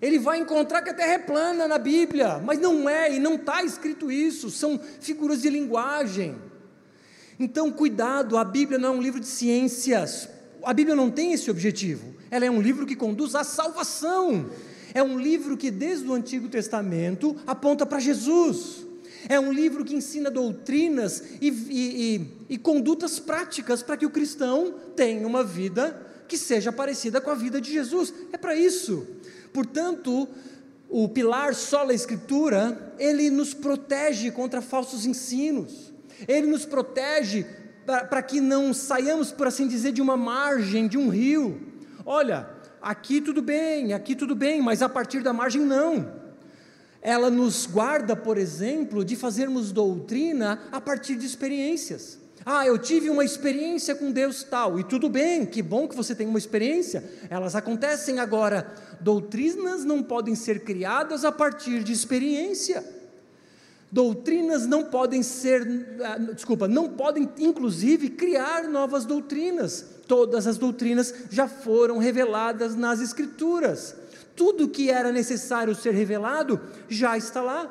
[0.00, 3.34] Ele vai encontrar que a terra é plana na Bíblia, mas não é, e não
[3.34, 6.36] está escrito isso, são figuras de linguagem.
[7.38, 10.28] Então, cuidado, a Bíblia não é um livro de ciências,
[10.62, 14.46] a Bíblia não tem esse objetivo, ela é um livro que conduz à salvação.
[14.94, 18.86] É um livro que, desde o Antigo Testamento, aponta para Jesus.
[19.28, 24.10] É um livro que ensina doutrinas e, e, e, e condutas práticas para que o
[24.10, 28.12] cristão tenha uma vida que seja parecida com a vida de Jesus.
[28.32, 29.06] É para isso.
[29.52, 30.28] Portanto,
[30.88, 35.91] o pilar sola escritura, ele nos protege contra falsos ensinos.
[36.26, 37.46] Ele nos protege
[37.84, 41.60] para que não saiamos, por assim dizer, de uma margem, de um rio.
[42.04, 42.48] Olha,
[42.80, 46.20] aqui tudo bem, aqui tudo bem, mas a partir da margem não.
[47.00, 52.18] Ela nos guarda, por exemplo, de fazermos doutrina a partir de experiências.
[52.44, 56.12] Ah, eu tive uma experiência com Deus tal, e tudo bem, que bom que você
[56.12, 58.72] tem uma experiência, elas acontecem agora.
[59.00, 63.01] Doutrinas não podem ser criadas a partir de experiência.
[63.92, 69.84] Doutrinas não podem ser, ah, desculpa, não podem inclusive criar novas doutrinas.
[70.08, 73.94] Todas as doutrinas já foram reveladas nas Escrituras.
[74.34, 77.70] Tudo que era necessário ser revelado já está lá.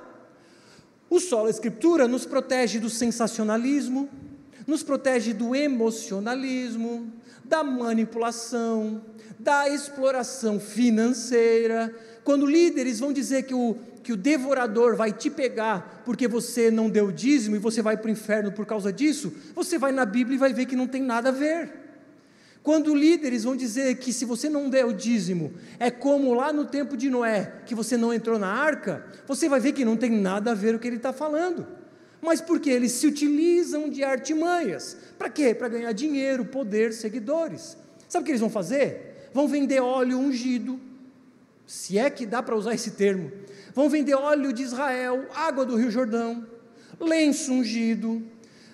[1.09, 4.07] O solo Escritura nos protege do sensacionalismo,
[4.67, 7.11] nos protege do emocionalismo,
[7.43, 9.01] da manipulação,
[9.39, 11.93] da exploração financeira.
[12.23, 16.89] Quando líderes vão dizer que o que o devorador vai te pegar porque você não
[16.89, 20.35] deu dízimo e você vai para o inferno por causa disso, você vai na Bíblia
[20.35, 21.81] e vai ver que não tem nada a ver.
[22.63, 26.65] Quando líderes vão dizer que se você não der o dízimo, é como lá no
[26.65, 30.11] tempo de Noé, que você não entrou na arca, você vai ver que não tem
[30.11, 31.65] nada a ver o que ele está falando.
[32.21, 34.95] Mas porque eles se utilizam de artimanhas.
[35.17, 35.55] Para quê?
[35.55, 37.75] Para ganhar dinheiro, poder, seguidores.
[38.07, 39.29] Sabe o que eles vão fazer?
[39.33, 40.79] Vão vender óleo ungido,
[41.65, 43.31] se é que dá para usar esse termo,
[43.73, 46.45] vão vender óleo de Israel, água do Rio Jordão,
[46.99, 48.21] lenço ungido,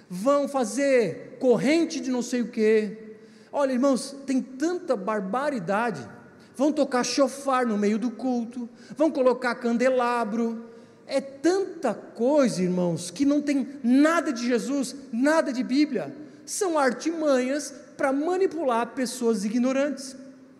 [0.09, 3.15] vão fazer corrente de não sei o que.
[3.51, 6.07] Olha, irmãos, tem tanta barbaridade.
[6.55, 10.65] Vão tocar chofar no meio do culto, vão colocar candelabro.
[11.05, 16.15] É tanta coisa, irmãos, que não tem nada de Jesus, nada de Bíblia.
[16.45, 20.15] São artimanhas para manipular pessoas ignorantes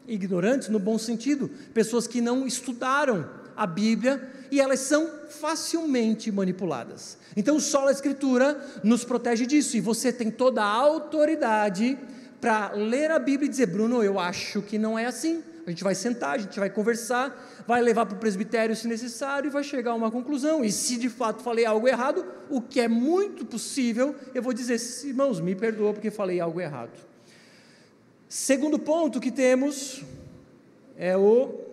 [0.08, 7.18] ignorantes no bom sentido, pessoas que não estudaram a Bíblia e elas são facilmente manipuladas.
[7.36, 11.98] Então, só a Escritura nos protege disso e você tem toda a autoridade
[12.40, 15.44] para ler a Bíblia e dizer: Bruno, eu acho que não é assim.
[15.66, 17.36] A gente vai sentar, a gente vai conversar,
[17.68, 20.64] vai levar para o presbitério se necessário e vai chegar a uma conclusão.
[20.64, 24.80] E se de fato falei algo errado, o que é muito possível, eu vou dizer:
[25.04, 26.98] irmãos, me perdoa porque falei algo errado.
[28.30, 30.04] Segundo ponto que temos
[30.96, 31.67] é o,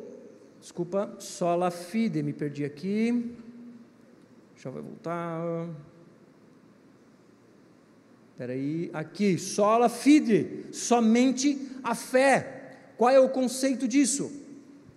[0.64, 3.33] desculpa, sola fide, me perdi aqui.
[4.55, 5.68] Deixa eu voltar.
[8.33, 12.79] Espera aí, aqui, sola fide, somente a fé.
[12.96, 14.33] Qual é o conceito disso?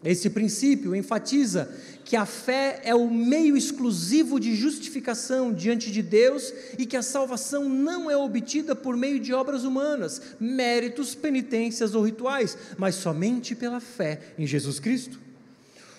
[0.06, 1.70] Esse princípio enfatiza
[2.06, 7.02] que a fé é o meio exclusivo de justificação diante de Deus e que a
[7.02, 13.54] salvação não é obtida por meio de obras humanas, méritos, penitências ou rituais, mas somente
[13.54, 15.27] pela fé em Jesus Cristo.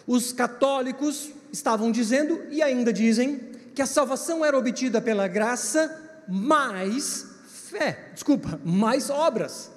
[0.09, 3.41] Os católicos estavam dizendo e ainda dizem
[3.75, 9.71] que a salvação era obtida pela graça mais fé, desculpa, mais obras.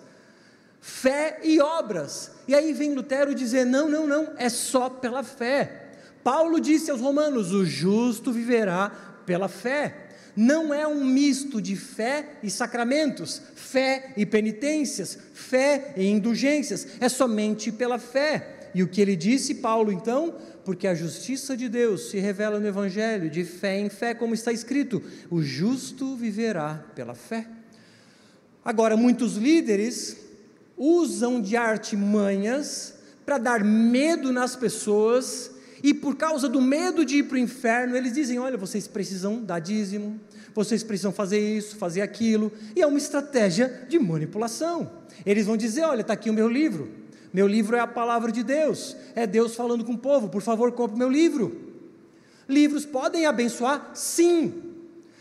[0.80, 2.32] Fé e obras.
[2.48, 5.89] E aí vem Lutero dizer: não, não, não, é só pela fé.
[6.24, 8.89] Paulo disse aos Romanos: o justo viverá
[9.26, 10.08] pela fé.
[10.34, 17.10] Não é um misto de fé e sacramentos, fé e penitências, fé e indulgências, é
[17.10, 18.61] somente pela fé.
[18.74, 20.36] E o que ele disse, Paulo, então?
[20.64, 24.52] Porque a justiça de Deus se revela no Evangelho, de fé em fé, como está
[24.52, 27.48] escrito: o justo viverá pela fé.
[28.64, 30.18] Agora, muitos líderes
[30.78, 35.52] usam de artimanhas para dar medo nas pessoas
[35.84, 39.43] e por causa do medo de ir para o inferno, eles dizem: olha, vocês precisam
[39.43, 40.20] dar dízimo,
[40.54, 44.91] vocês precisam fazer isso, fazer aquilo, e é uma estratégia de manipulação.
[45.26, 46.89] Eles vão dizer: olha, está aqui o meu livro,
[47.34, 50.72] meu livro é a palavra de Deus, é Deus falando com o povo, por favor,
[50.74, 51.70] compre meu livro.
[52.48, 53.92] Livros podem abençoar?
[53.94, 54.62] Sim,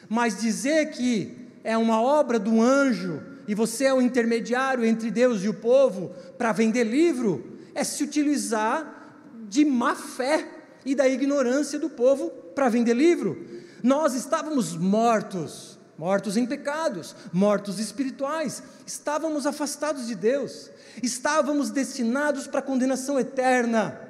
[0.08, 5.42] mas dizer que é uma obra do anjo e você é o intermediário entre Deus
[5.42, 10.46] e o povo para vender livro, é se utilizar de má fé
[10.84, 13.44] e da ignorância do povo para vender livro.
[13.82, 20.70] Nós estávamos mortos, mortos em pecados, mortos espirituais, estávamos afastados de Deus,
[21.02, 24.00] estávamos destinados para a condenação eterna.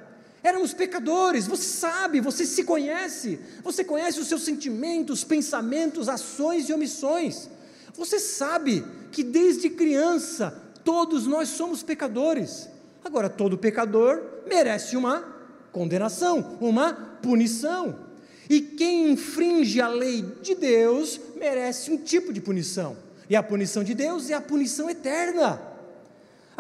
[0.43, 6.72] Éramos pecadores, você sabe, você se conhece, você conhece os seus sentimentos, pensamentos, ações e
[6.72, 7.49] omissões.
[7.95, 12.68] Você sabe que desde criança todos nós somos pecadores.
[13.05, 15.24] Agora, todo pecador merece uma
[15.72, 18.11] condenação, uma punição.
[18.49, 22.97] E quem infringe a lei de Deus merece um tipo de punição.
[23.28, 25.70] E a punição de Deus é a punição eterna.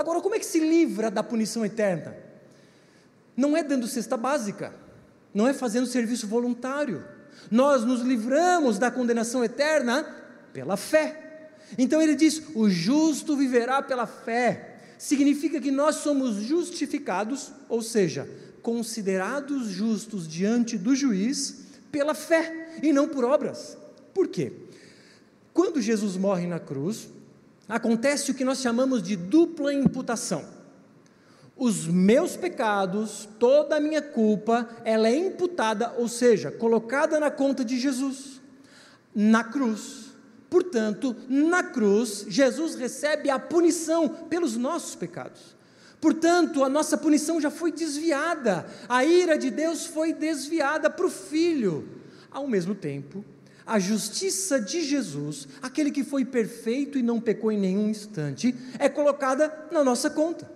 [0.00, 2.16] Agora, como é que se livra da punição eterna?
[3.36, 4.74] Não é dando cesta básica,
[5.34, 7.04] não é fazendo serviço voluntário.
[7.50, 10.04] Nós nos livramos da condenação eterna
[10.54, 11.50] pela fé.
[11.76, 14.78] Então ele diz: o justo viverá pela fé.
[14.96, 18.26] Significa que nós somos justificados, ou seja,
[18.62, 23.76] considerados justos diante do juiz pela fé e não por obras.
[24.14, 24.50] Por quê?
[25.52, 27.06] Quando Jesus morre na cruz,
[27.70, 30.44] acontece o que nós chamamos de dupla imputação.
[31.56, 37.64] Os meus pecados, toda a minha culpa, ela é imputada, ou seja, colocada na conta
[37.64, 38.40] de Jesus,
[39.14, 40.10] na cruz.
[40.48, 45.54] Portanto, na cruz, Jesus recebe a punição pelos nossos pecados.
[46.00, 51.10] Portanto, a nossa punição já foi desviada, a ira de Deus foi desviada para o
[51.10, 51.86] Filho.
[52.30, 53.24] Ao mesmo tempo,
[53.70, 58.88] a justiça de Jesus, aquele que foi perfeito e não pecou em nenhum instante, é
[58.88, 60.50] colocada na nossa conta.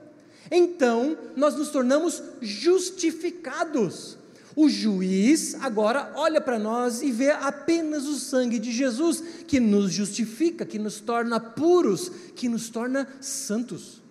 [0.51, 4.19] Então, nós nos tornamos justificados.
[4.57, 9.93] O juiz agora olha para nós e vê apenas o sangue de Jesus, que nos
[9.93, 14.03] justifica, que nos torna puros, que nos torna santos.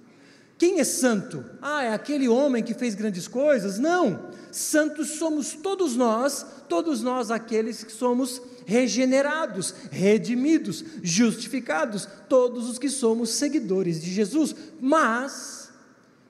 [0.58, 1.44] Quem é santo?
[1.62, 3.78] Ah, é aquele homem que fez grandes coisas?
[3.80, 4.32] Não.
[4.50, 12.90] Santos somos todos nós, todos nós aqueles que somos regenerados, redimidos, justificados, todos os que
[12.90, 14.56] somos seguidores de Jesus.
[14.80, 15.70] Mas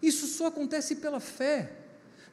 [0.02, 1.72] isso só acontece pela fé.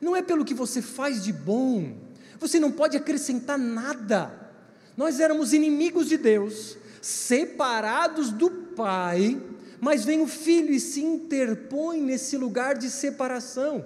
[0.01, 1.97] Não é pelo que você faz de bom.
[2.39, 4.51] Você não pode acrescentar nada.
[4.97, 9.41] Nós éramos inimigos de Deus, separados do Pai,
[9.81, 13.85] mas vem o Filho e se interpõe nesse lugar de separação.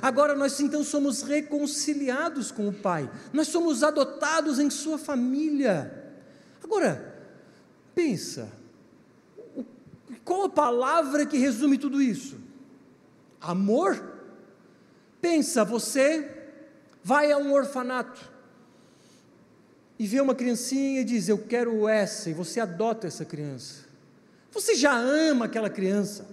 [0.00, 6.12] Agora nós então somos reconciliados com o Pai, nós somos adotados em Sua família.
[6.62, 7.14] Agora,
[7.94, 8.48] pensa,
[10.24, 12.36] qual a palavra que resume tudo isso?
[13.40, 14.16] Amor?
[15.20, 16.30] Pensa, você
[17.02, 18.30] vai a um orfanato
[19.98, 23.86] e vê uma criancinha e diz: Eu quero essa, e você adota essa criança.
[24.52, 26.26] Você já ama aquela criança,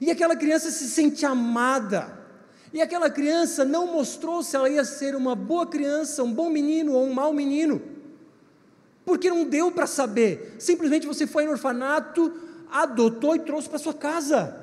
[0.00, 2.21] e aquela criança se sente amada,
[2.72, 6.92] e aquela criança não mostrou se ela ia ser uma boa criança, um bom menino
[6.92, 7.82] ou um mau menino,
[9.04, 12.32] porque não deu para saber, simplesmente você foi no orfanato,
[12.70, 14.58] adotou e trouxe para sua casa.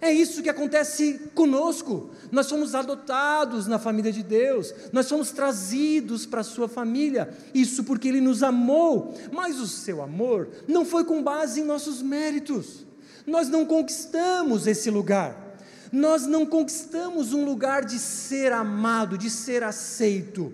[0.00, 2.10] É isso que acontece conosco.
[2.30, 7.84] Nós somos adotados na família de Deus, nós somos trazidos para a sua família, isso
[7.84, 12.84] porque Ele nos amou, mas o seu amor não foi com base em nossos méritos,
[13.26, 15.45] nós não conquistamos esse lugar,
[15.92, 20.52] nós não conquistamos um lugar de ser amado, de ser aceito.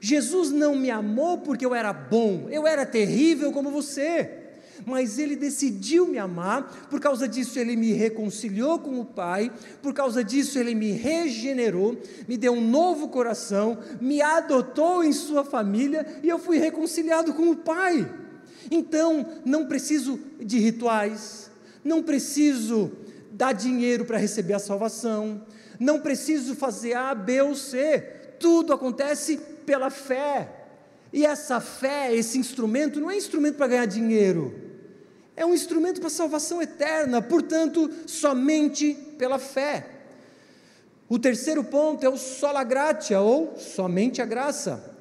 [0.00, 4.42] Jesus não me amou porque eu era bom, eu era terrível como você
[4.86, 9.92] mas Ele decidiu me amar, por causa disso Ele me reconciliou com o Pai, por
[9.92, 16.06] causa disso Ele me regenerou, me deu um novo coração, me adotou em Sua família
[16.22, 18.10] e eu fui reconciliado com o Pai.
[18.70, 21.50] Então, não preciso de rituais,
[21.84, 22.92] não preciso
[23.32, 25.42] dar dinheiro para receber a salvação,
[25.80, 28.00] não preciso fazer A, B ou C,
[28.38, 30.48] tudo acontece pela fé.
[31.12, 34.54] E essa fé, esse instrumento, não é instrumento para ganhar dinheiro,
[35.34, 39.86] é um instrumento para salvação eterna, portanto, somente pela fé.
[41.08, 44.94] O terceiro ponto é o sola gratia, ou somente a graça,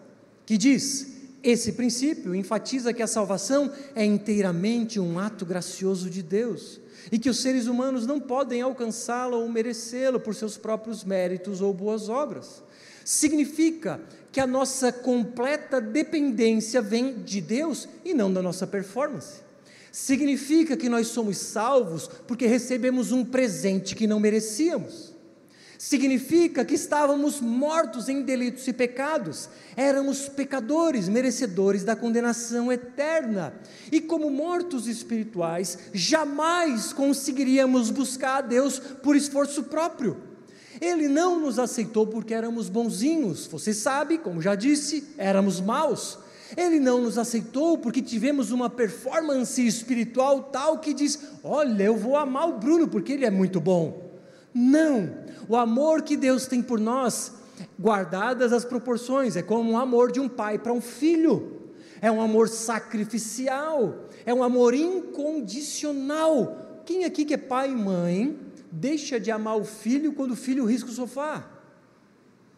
[0.45, 1.07] que diz:
[1.43, 6.81] esse princípio enfatiza que a salvação é inteiramente um ato gracioso de Deus
[7.11, 11.73] e que os seres humanos não podem alcançá-lo ou merecê-lo por seus próprios méritos ou
[11.73, 12.61] boas obras.
[13.05, 19.41] Significa que a nossa completa dependência vem de Deus e não da nossa performance.
[19.91, 25.13] Significa que nós somos salvos porque recebemos um presente que não merecíamos.
[25.81, 33.51] Significa que estávamos mortos em delitos e pecados, éramos pecadores, merecedores da condenação eterna.
[33.91, 40.17] E como mortos espirituais, jamais conseguiríamos buscar a Deus por esforço próprio.
[40.79, 43.47] Ele não nos aceitou porque éramos bonzinhos.
[43.47, 46.19] Você sabe, como já disse, éramos maus.
[46.55, 52.17] Ele não nos aceitou porque tivemos uma performance espiritual tal que diz: Olha, eu vou
[52.17, 54.10] amar o Bruno porque ele é muito bom.
[54.53, 55.15] Não,
[55.47, 57.33] o amor que Deus tem por nós,
[57.79, 61.71] guardadas as proporções, é como o amor de um pai para um filho,
[62.01, 66.81] é um amor sacrificial, é um amor incondicional.
[66.85, 68.37] Quem aqui que é pai e mãe
[68.71, 71.47] deixa de amar o filho quando o filho risca o sofá?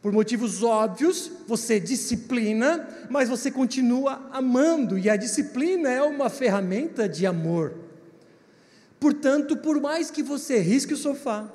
[0.01, 7.07] Por motivos óbvios, você disciplina, mas você continua amando, e a disciplina é uma ferramenta
[7.07, 7.75] de amor.
[8.99, 11.49] Portanto, por mais que você risque o sofá,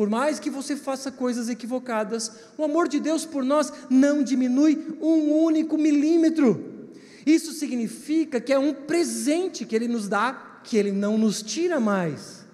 [0.00, 4.96] por mais que você faça coisas equivocadas, o amor de Deus por nós não diminui
[4.98, 6.88] um único milímetro.
[7.26, 11.78] Isso significa que é um presente que Ele nos dá, que Ele não nos tira
[11.78, 12.46] mais.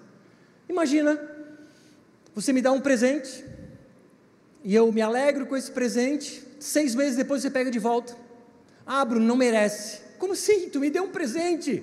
[0.67, 1.17] Imagina,
[2.35, 3.45] você me dá um presente,
[4.61, 8.13] e eu me alegro com esse presente, seis meses depois você pega de volta.
[8.85, 10.01] Ah, Bruno, não merece.
[10.19, 10.67] Como assim?
[10.67, 11.81] Tu me deu um presente.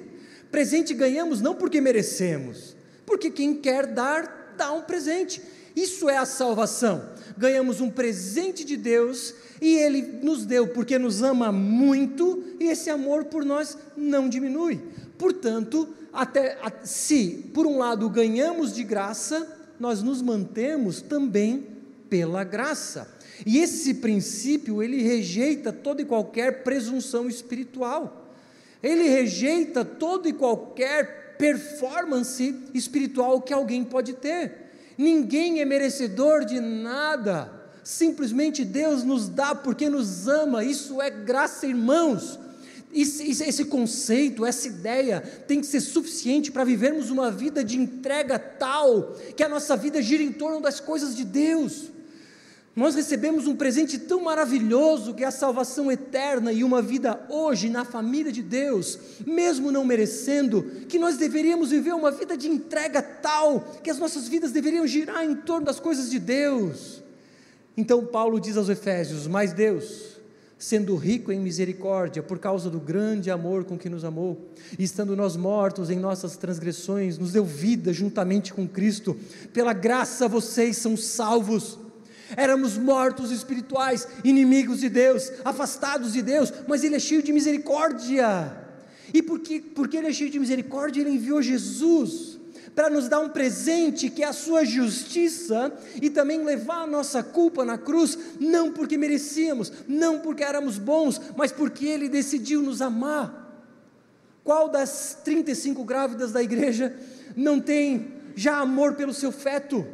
[0.51, 5.43] Presente ganhamos não porque merecemos, porque quem quer dar, dá um presente.
[5.75, 7.09] Isso é a salvação.
[7.37, 12.91] Ganhamos um presente de Deus e Ele nos deu porque nos ama muito e esse
[12.91, 14.81] amor por nós não diminui.
[15.19, 19.47] Portanto, até se por um lado ganhamos de graça,
[19.81, 21.67] nós nos mantemos também
[22.09, 23.13] pela graça.
[23.45, 28.31] E esse princípio, ele rejeita toda e qualquer presunção espiritual.
[28.83, 34.65] Ele rejeita toda e qualquer performance espiritual que alguém pode ter.
[34.97, 37.51] Ninguém é merecedor de nada.
[37.83, 40.65] Simplesmente Deus nos dá porque nos ama.
[40.65, 42.39] Isso é graça, irmãos.
[42.93, 48.39] Esse, esse, conceito, essa ideia tem que ser suficiente para vivermos uma vida de entrega
[48.39, 51.94] tal que a nossa vida gira em torno das coisas de Deus.
[52.77, 57.69] Nós recebemos um presente tão maravilhoso que é a salvação eterna e uma vida hoje
[57.69, 63.01] na família de Deus, mesmo não merecendo, que nós deveríamos viver uma vida de entrega
[63.01, 67.01] tal que as nossas vidas deveriam girar em torno das coisas de Deus.
[67.77, 70.21] Então Paulo diz aos Efésios: Mas Deus,
[70.59, 75.15] sendo rico em misericórdia, por causa do grande amor com que nos amou, e estando
[75.15, 79.17] nós mortos em nossas transgressões, nos deu vida juntamente com Cristo,
[79.53, 81.84] pela graça vocês são salvos
[82.37, 88.57] éramos mortos espirituais, inimigos de Deus, afastados de Deus, mas Ele é cheio de misericórdia.
[89.13, 92.39] E porque, porque Ele é cheio de misericórdia, Ele enviou Jesus
[92.75, 95.73] para nos dar um presente que é a Sua justiça
[96.03, 101.21] e também levar a nossa culpa na cruz, não porque merecíamos, não porque éramos bons,
[101.37, 103.43] mas porque Ele decidiu nos amar.
[104.43, 106.95] Qual das 35 grávidas da igreja
[107.37, 109.87] não tem já amor pelo seu feto?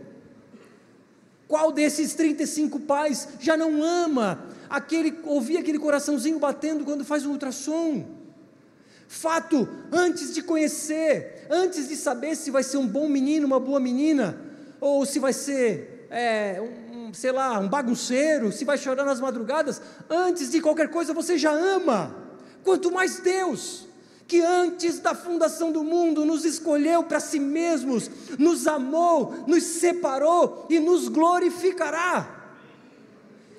[1.51, 7.33] Qual desses 35 pais já não ama aquele ouvir aquele coraçãozinho batendo quando faz um
[7.33, 8.07] ultrassom?
[9.09, 13.81] Fato, antes de conhecer, antes de saber se vai ser um bom menino, uma boa
[13.81, 14.41] menina,
[14.81, 19.83] ou se vai ser, é, um, sei lá, um bagunceiro, se vai chorar nas madrugadas,
[20.09, 22.15] antes de qualquer coisa você já ama,
[22.63, 23.89] quanto mais Deus
[24.31, 28.09] que antes da fundação do mundo nos escolheu para si mesmos,
[28.39, 32.37] nos amou, nos separou e nos glorificará.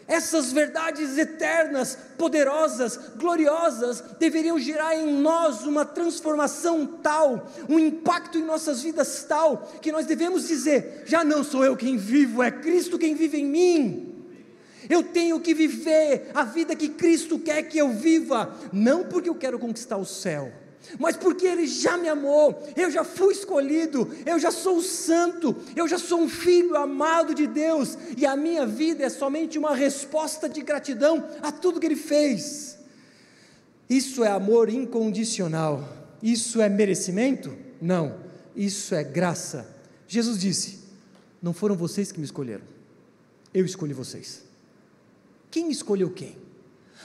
[0.07, 8.43] Essas verdades eternas, poderosas, gloriosas, deveriam gerar em nós uma transformação tal, um impacto em
[8.43, 12.97] nossas vidas tal, que nós devemos dizer: já não sou eu quem vivo, é Cristo
[12.97, 14.10] quem vive em mim.
[14.91, 19.35] Eu tenho que viver a vida que Cristo quer que eu viva, não porque eu
[19.35, 20.51] quero conquistar o céu,
[20.99, 25.87] mas porque Ele já me amou, eu já fui escolhido, eu já sou santo, eu
[25.87, 30.49] já sou um filho amado de Deus, e a minha vida é somente uma resposta
[30.49, 32.77] de gratidão a tudo que Ele fez.
[33.89, 35.87] Isso é amor incondicional,
[36.21, 37.57] isso é merecimento?
[37.81, 38.19] Não,
[38.53, 39.73] isso é graça.
[40.05, 40.79] Jesus disse:
[41.41, 42.65] Não foram vocês que me escolheram,
[43.53, 44.50] eu escolhi vocês.
[45.51, 46.37] Quem escolheu quem?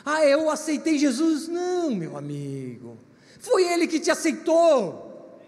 [0.04, 1.48] Ah, eu aceitei Jesus?
[1.48, 2.96] Não, meu amigo.
[3.40, 5.40] Foi Ele que te aceitou.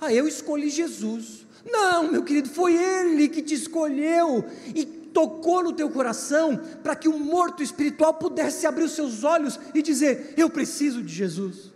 [0.00, 1.44] Ah, eu escolhi Jesus.
[1.64, 4.44] Não, meu querido, foi Ele que te escolheu
[4.74, 9.58] e tocou no teu coração para que o morto espiritual pudesse abrir os seus olhos
[9.74, 11.71] e dizer: Eu preciso de Jesus.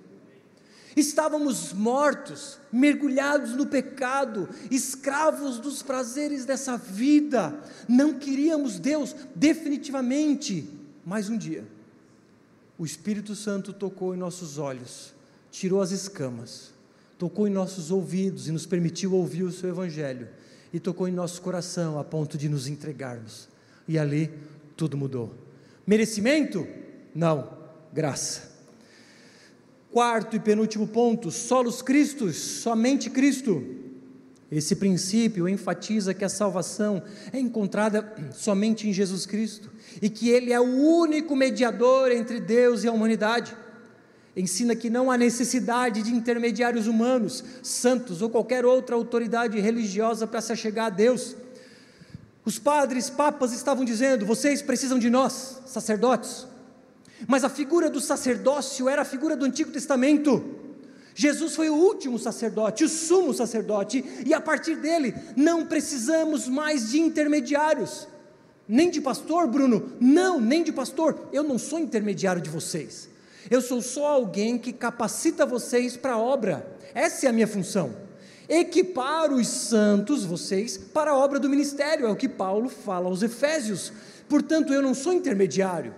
[0.97, 7.55] Estávamos mortos, mergulhados no pecado, escravos dos prazeres dessa vida,
[7.87, 10.69] não queríamos Deus definitivamente,
[11.05, 11.65] mas um dia,
[12.79, 15.15] o Espírito Santo tocou em nossos olhos
[15.57, 16.71] tirou as escamas,
[17.19, 20.29] tocou em nossos ouvidos e nos permitiu ouvir o seu Evangelho.
[20.73, 23.49] e tocou em nosso coração a ponto de nos entregarmos.
[23.89, 24.31] E ali
[24.77, 25.33] tudo mudou.
[25.87, 26.67] Merecimento?
[27.15, 27.57] Não,
[27.95, 28.56] graça.
[29.97, 33.65] Quarto e penúltimo ponto: solos Cristos, somente Cristo.
[34.53, 39.71] Esse princípio enfatiza que a salvação é encontrada somente em Jesus Cristo
[40.03, 43.57] e que Ele é o único mediador entre Deus e a humanidade.
[44.37, 50.43] Ensina que não há necessidade de intermediários humanos, santos ou qualquer outra autoridade religiosa para
[50.43, 51.35] se achegar a Deus.
[52.45, 56.47] Os padres, papas estavam dizendo: vocês precisam de nós, sacerdotes.
[57.27, 60.45] Mas a figura do sacerdócio era a figura do Antigo Testamento.
[61.15, 66.91] Jesus foi o último sacerdote, o sumo sacerdote, e a partir dele não precisamos mais
[66.91, 68.07] de intermediários.
[68.69, 69.93] Nem de pastor, Bruno?
[69.99, 71.29] Não, nem de pastor.
[71.33, 73.09] Eu não sou intermediário de vocês.
[73.51, 76.67] Eu sou só alguém que capacita vocês para a obra.
[76.93, 77.95] Essa é a minha função.
[78.49, 83.23] Equipar os santos, vocês, para a obra do ministério, é o que Paulo fala aos
[83.23, 83.93] Efésios.
[84.29, 85.95] Portanto, eu não sou intermediário.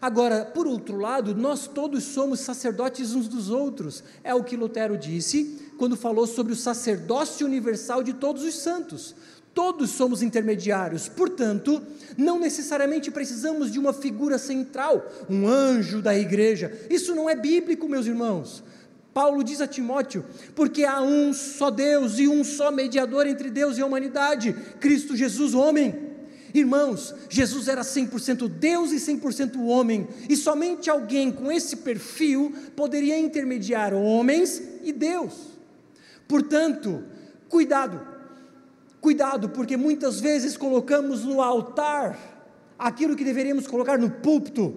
[0.00, 4.02] Agora, por outro lado, nós todos somos sacerdotes uns dos outros.
[4.24, 9.14] É o que Lutero disse quando falou sobre o sacerdócio universal de todos os santos.
[9.52, 11.82] Todos somos intermediários, portanto,
[12.16, 16.72] não necessariamente precisamos de uma figura central, um anjo da igreja.
[16.88, 18.62] Isso não é bíblico, meus irmãos.
[19.12, 20.24] Paulo diz a Timóteo:
[20.54, 25.16] porque há um só Deus e um só mediador entre Deus e a humanidade, Cristo
[25.16, 26.09] Jesus, homem.
[26.52, 33.18] Irmãos, Jesus era 100% Deus e 100% homem, e somente alguém com esse perfil poderia
[33.18, 35.32] intermediar homens e Deus.
[36.26, 37.04] Portanto,
[37.48, 38.00] cuidado,
[39.00, 42.18] cuidado, porque muitas vezes colocamos no altar
[42.78, 44.74] aquilo que deveríamos colocar no púlpito,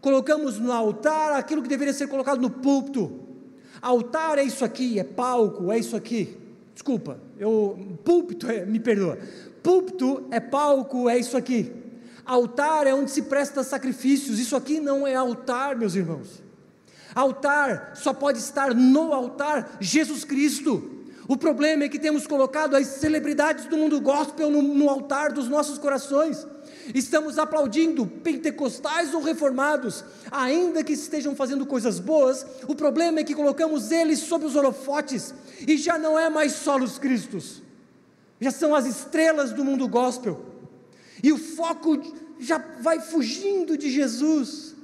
[0.00, 3.20] colocamos no altar aquilo que deveria ser colocado no púlpito.
[3.82, 6.36] Altar é isso aqui, é palco, é isso aqui.
[6.72, 9.18] Desculpa, eu púlpito é, me perdoa.
[9.66, 11.72] Púlpito é palco, é isso aqui.
[12.24, 14.38] Altar é onde se presta sacrifícios.
[14.38, 16.40] Isso aqui não é altar, meus irmãos.
[17.12, 21.04] Altar só pode estar no altar Jesus Cristo.
[21.26, 25.48] O problema é que temos colocado as celebridades do mundo gospel no, no altar dos
[25.48, 26.46] nossos corações.
[26.94, 33.34] Estamos aplaudindo pentecostais ou reformados, ainda que estejam fazendo coisas boas, o problema é que
[33.34, 35.34] colocamos eles sob os holofotes
[35.66, 37.65] e já não é mais solos Cristos
[38.40, 40.44] já são as estrelas do mundo gospel,
[41.22, 42.00] e o foco
[42.38, 44.74] já vai fugindo de Jesus,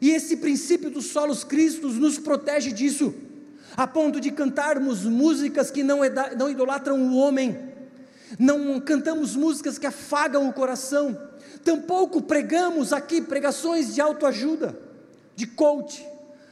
[0.00, 3.14] e esse princípio dos solos cristos nos protege disso,
[3.76, 6.00] a ponto de cantarmos músicas que não,
[6.36, 7.58] não idolatram o homem,
[8.38, 11.16] não cantamos músicas que afagam o coração,
[11.64, 14.78] tampouco pregamos aqui pregações de autoajuda,
[15.34, 16.04] de coach,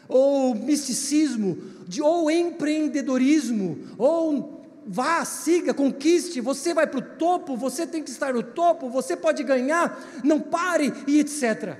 [0.08, 4.53] ou misticismo, de, ou empreendedorismo, ou
[4.86, 9.16] Vá, siga, conquiste, você vai para o topo, você tem que estar no topo, você
[9.16, 11.78] pode ganhar, não pare e etc.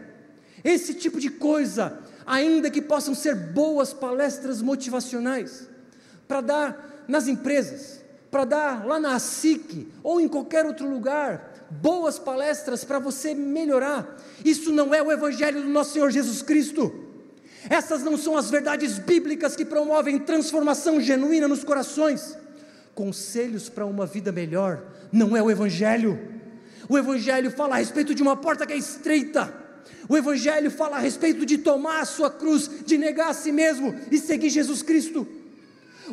[0.63, 5.69] Esse tipo de coisa, ainda que possam ser boas palestras motivacionais,
[6.27, 8.01] para dar nas empresas,
[8.31, 14.17] para dar lá na SIC ou em qualquer outro lugar, boas palestras para você melhorar.
[14.43, 17.05] Isso não é o Evangelho do nosso Senhor Jesus Cristo.
[17.69, 22.44] Essas não são as verdades bíblicas que promovem transformação genuína nos corações
[22.95, 24.83] conselhos para uma vida melhor,
[25.13, 26.19] não é o Evangelho.
[26.89, 29.53] O Evangelho fala a respeito de uma porta que é estreita.
[30.09, 33.95] O Evangelho fala a respeito de tomar a sua cruz, de negar a si mesmo
[34.11, 35.27] e seguir Jesus Cristo.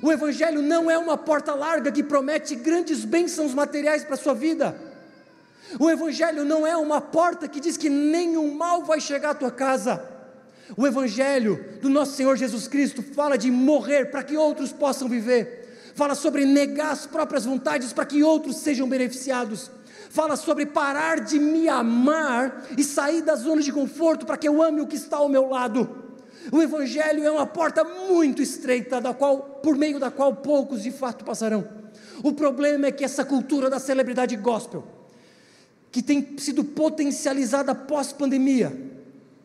[0.02, 4.34] O Evangelho não é uma porta larga que promete grandes bênçãos materiais para a sua
[4.34, 4.76] vida.
[5.80, 9.52] O Evangelho não é uma porta que diz que nenhum mal vai chegar à tua
[9.52, 10.04] casa.
[10.78, 15.61] O Evangelho do nosso Senhor Jesus Cristo fala de morrer para que outros possam viver
[15.96, 19.72] fala sobre negar as próprias vontades para que outros sejam beneficiados,
[20.10, 24.62] fala sobre parar de me amar e sair da zona de conforto para que eu
[24.62, 26.02] ame o que está ao meu lado.
[26.52, 30.92] O Evangelho é uma porta muito estreita, da qual, por meio da qual poucos de
[30.92, 31.68] fato passarão.
[32.24, 34.84] O problema é que essa cultura da celebridade gospel,
[35.92, 38.76] que tem sido potencializada pós-pandemia,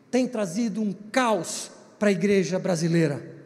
[0.09, 1.69] tem trazido um caos
[1.99, 3.36] para a igreja brasileira.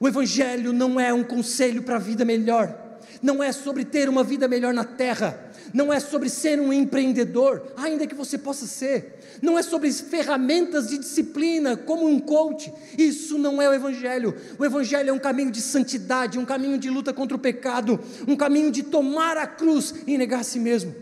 [0.00, 4.22] O Evangelho não é um conselho para a vida melhor, não é sobre ter uma
[4.22, 9.18] vida melhor na terra, não é sobre ser um empreendedor, ainda que você possa ser,
[9.42, 14.34] não é sobre ferramentas de disciplina, como um coach, isso não é o Evangelho.
[14.58, 18.36] O Evangelho é um caminho de santidade, um caminho de luta contra o pecado, um
[18.36, 20.94] caminho de tomar a cruz e negar a si mesmo.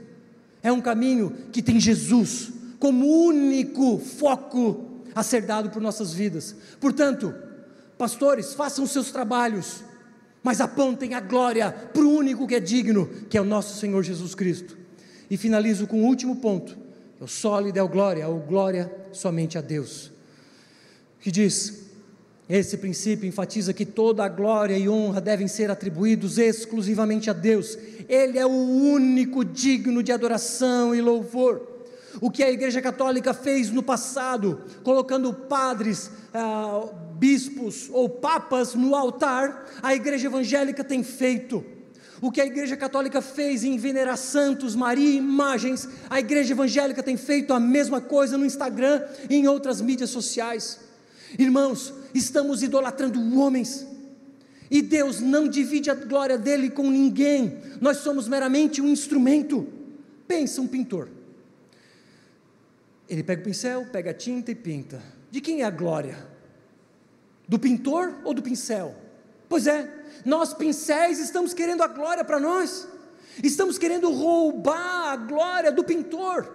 [0.62, 6.54] É um caminho que tem Jesus como único foco a ser dado por nossas vidas.
[6.78, 7.34] Portanto,
[7.98, 9.82] Pastores, façam seus trabalhos,
[10.42, 14.02] mas apontem a glória para o único que é digno, que é o nosso Senhor
[14.02, 14.76] Jesus Cristo.
[15.30, 16.76] E finalizo com o último ponto:
[17.20, 20.12] o sólido é o glória, ou glória somente a Deus.
[21.20, 21.86] Que diz:
[22.48, 27.76] esse princípio enfatiza que toda a glória e honra devem ser atribuídos exclusivamente a Deus.
[28.08, 31.75] Ele é o único digno de adoração e louvor.
[32.20, 36.88] O que a Igreja Católica fez no passado, colocando padres, ah,
[37.18, 41.64] bispos ou papas no altar, a Igreja Evangélica tem feito.
[42.20, 47.02] O que a Igreja Católica fez em venerar santos, Maria e imagens, a Igreja Evangélica
[47.02, 50.80] tem feito a mesma coisa no Instagram e em outras mídias sociais.
[51.38, 53.86] Irmãos, estamos idolatrando homens.
[54.70, 57.58] E Deus não divide a glória dele com ninguém.
[57.80, 59.66] Nós somos meramente um instrumento.
[60.26, 61.08] Pensa um pintor.
[63.08, 65.02] Ele pega o pincel, pega a tinta e pinta.
[65.30, 66.16] De quem é a glória?
[67.48, 68.94] Do pintor ou do pincel?
[69.48, 69.88] Pois é,
[70.24, 72.88] nós pincéis estamos querendo a glória para nós.
[73.42, 76.52] Estamos querendo roubar a glória do pintor.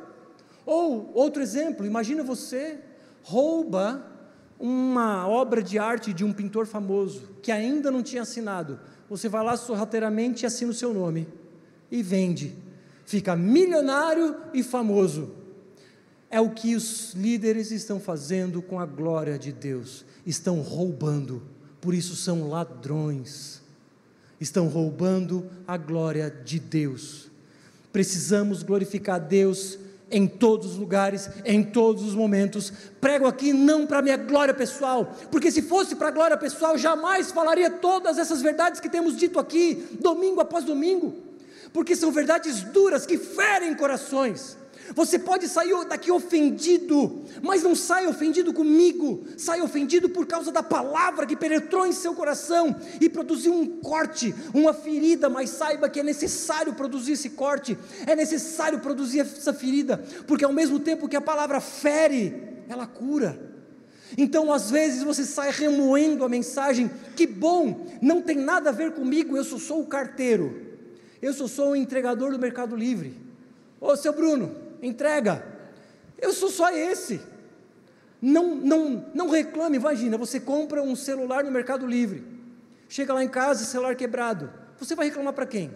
[0.66, 2.80] Ou outro exemplo, imagina você
[3.24, 4.06] rouba
[4.60, 8.80] uma obra de arte de um pintor famoso que ainda não tinha assinado.
[9.10, 11.28] Você vai lá sorrateiramente e assina o seu nome
[11.90, 12.56] e vende.
[13.06, 15.41] Fica milionário e famoso.
[16.32, 20.06] É o que os líderes estão fazendo com a glória de Deus.
[20.26, 21.44] Estão roubando,
[21.82, 23.62] por isso são ladrões.
[24.40, 27.30] Estão roubando a glória de Deus.
[27.92, 29.78] Precisamos glorificar Deus
[30.10, 32.72] em todos os lugares, em todos os momentos.
[33.02, 37.30] Prego aqui não para minha glória pessoal, porque se fosse para a glória pessoal, jamais
[37.32, 41.14] falaria todas essas verdades que temos dito aqui, domingo após domingo,
[41.74, 44.61] porque são verdades duras que ferem corações.
[44.94, 50.62] Você pode sair daqui ofendido, mas não sai ofendido comigo, sai ofendido por causa da
[50.62, 56.00] palavra que penetrou em seu coração e produziu um corte, uma ferida, mas saiba que
[56.00, 61.16] é necessário produzir esse corte, é necessário produzir essa ferida, porque ao mesmo tempo que
[61.16, 63.52] a palavra fere, ela cura.
[64.18, 68.92] Então, às vezes você sai remoendo a mensagem, que bom, não tem nada a ver
[68.92, 70.78] comigo, eu sou só o carteiro,
[71.22, 73.16] eu sou só o entregador do Mercado Livre.
[73.80, 75.46] Ô seu Bruno, entrega.
[76.18, 77.22] Eu sou só esse.
[78.22, 82.24] Não, não, não reclame, imagina, você compra um celular no Mercado Livre,
[82.88, 84.52] chega lá em casa, celular quebrado.
[84.78, 85.72] Você vai reclamar para quem?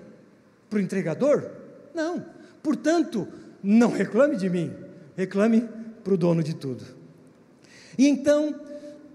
[0.69, 1.49] Para o entregador?
[1.93, 2.23] Não.
[2.61, 3.27] Portanto,
[3.63, 4.71] não reclame de mim,
[5.15, 5.67] reclame
[6.03, 6.85] para o dono de tudo.
[7.97, 8.53] E então,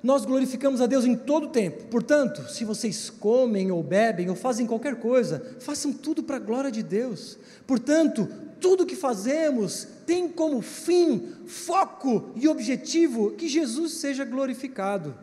[0.02, 1.84] nós glorificamos a Deus em todo o tempo.
[1.84, 6.70] Portanto, se vocês comem ou bebem ou fazem qualquer coisa, façam tudo para a glória
[6.70, 7.38] de Deus.
[7.66, 8.28] Portanto,
[8.60, 15.16] tudo que fazemos tem como fim, foco e objetivo que Jesus seja glorificado.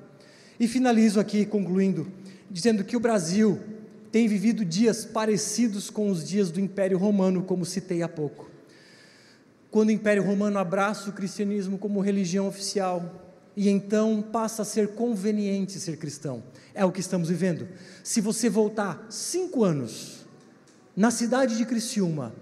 [0.60, 2.12] E finalizo aqui concluindo,
[2.50, 3.60] dizendo que o Brasil
[4.12, 8.50] tem vivido dias parecidos com os dias do Império Romano, como citei há pouco.
[9.70, 13.24] Quando o Império Romano abraça o cristianismo como religião oficial,
[13.56, 16.44] e então passa a ser conveniente ser cristão.
[16.74, 17.68] É o que estamos vivendo.
[18.04, 20.26] Se você voltar cinco anos
[20.96, 22.34] na cidade de Criciúma,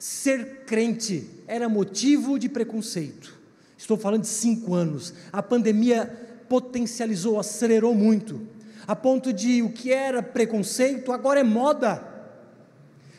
[0.00, 3.38] Ser crente era motivo de preconceito.
[3.76, 5.12] Estou falando de cinco anos.
[5.30, 6.06] A pandemia
[6.48, 8.48] potencializou, acelerou muito,
[8.86, 12.02] a ponto de o que era preconceito agora é moda.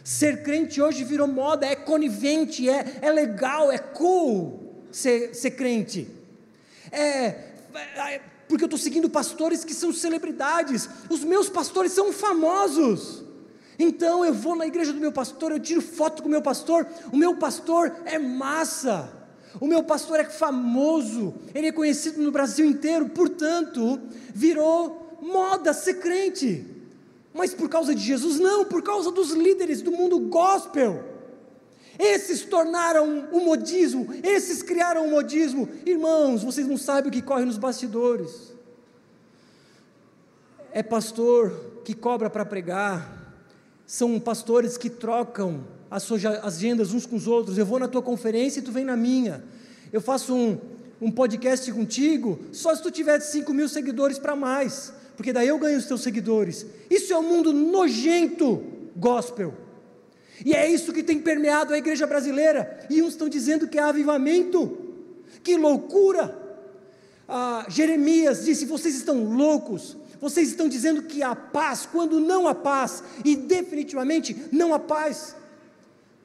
[0.04, 6.08] Ser crente hoje virou moda, é conivente, é, é legal, é cool ser, ser crente.
[6.92, 7.28] É,
[7.76, 13.24] é porque eu estou seguindo pastores que são celebridades, os meus pastores são famosos.
[13.82, 16.86] Então eu vou na igreja do meu pastor, eu tiro foto com o meu pastor,
[17.12, 19.12] o meu pastor é massa.
[19.60, 24.00] O meu pastor é famoso, ele é conhecido no Brasil inteiro, portanto,
[24.34, 26.64] virou moda ser crente.
[27.34, 31.04] Mas por causa de Jesus, não, por causa dos líderes do mundo gospel.
[31.98, 35.68] Esses tornaram o modismo, esses criaram o modismo.
[35.86, 38.54] Irmãos, vocês não sabem o que corre nos bastidores.
[40.72, 43.21] É pastor que cobra para pregar,
[43.92, 47.58] são pastores que trocam as suas agendas uns com os outros.
[47.58, 49.44] Eu vou na tua conferência e tu vem na minha.
[49.92, 50.58] Eu faço um,
[51.02, 55.60] um podcast contigo só se tu tiver 5 mil seguidores para mais, porque daí eu
[55.60, 56.66] ganho os teus seguidores.
[56.90, 58.64] Isso é um mundo nojento,
[58.96, 59.54] gospel.
[60.46, 62.88] E é isso que tem permeado a igreja brasileira.
[62.90, 64.72] E uns estão dizendo que é avivamento.
[65.44, 66.34] Que loucura!
[67.28, 72.54] Ah, Jeremias disse: vocês estão loucos, vocês estão dizendo que há paz, quando não há
[72.54, 75.36] paz, e definitivamente não há paz.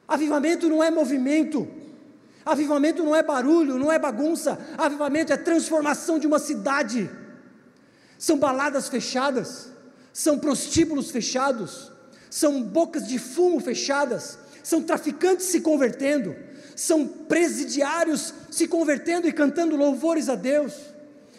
[0.07, 1.67] Avivamento não é movimento,
[2.45, 7.09] avivamento não é barulho, não é bagunça, avivamento é transformação de uma cidade.
[8.19, 9.71] São baladas fechadas,
[10.13, 11.91] são prostíbulos fechados,
[12.29, 16.35] são bocas de fumo fechadas, são traficantes se convertendo,
[16.75, 20.73] são presidiários se convertendo e cantando louvores a Deus,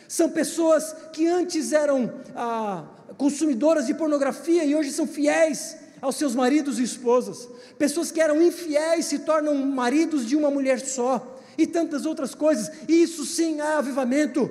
[0.08, 2.84] são pessoas que antes eram ah,
[3.18, 7.46] consumidoras de pornografia e hoje são fiéis aos seus maridos e esposas,
[7.78, 12.70] pessoas que eram infiéis se tornam maridos de uma mulher só, e tantas outras coisas,
[12.88, 14.48] isso sim é avivamento.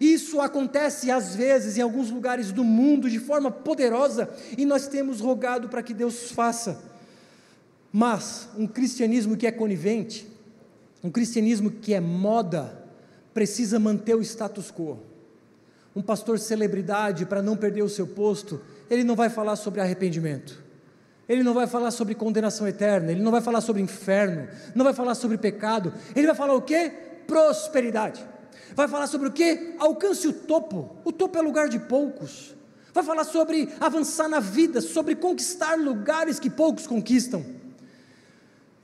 [0.00, 4.28] Isso acontece às vezes em alguns lugares do mundo de forma poderosa
[4.58, 6.82] e nós temos rogado para que Deus faça.
[7.92, 10.26] Mas um cristianismo que é conivente,
[11.04, 12.81] um cristianismo que é moda,
[13.32, 14.98] precisa manter o status quo.
[15.94, 20.62] Um pastor celebridade, para não perder o seu posto, ele não vai falar sobre arrependimento.
[21.28, 24.92] Ele não vai falar sobre condenação eterna, ele não vai falar sobre inferno, não vai
[24.92, 26.90] falar sobre pecado, ele vai falar o que?
[27.26, 28.24] Prosperidade.
[28.74, 29.74] Vai falar sobre o que?
[29.78, 30.96] Alcance o topo.
[31.04, 32.54] O topo é lugar de poucos.
[32.92, 37.44] Vai falar sobre avançar na vida, sobre conquistar lugares que poucos conquistam.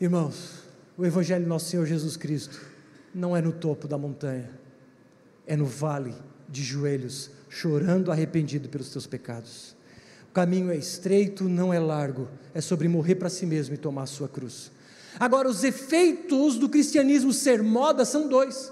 [0.01, 0.63] Irmãos,
[0.97, 2.68] o Evangelho do nosso Senhor Jesus Cristo
[3.19, 4.49] não é no topo da montanha,
[5.45, 6.15] é no vale
[6.49, 9.77] de joelhos, chorando arrependido pelos teus pecados.
[10.31, 14.03] O caminho é estreito, não é largo, é sobre morrer para si mesmo e tomar
[14.03, 14.71] a sua cruz.
[15.19, 18.71] Agora, os efeitos do cristianismo ser moda são dois.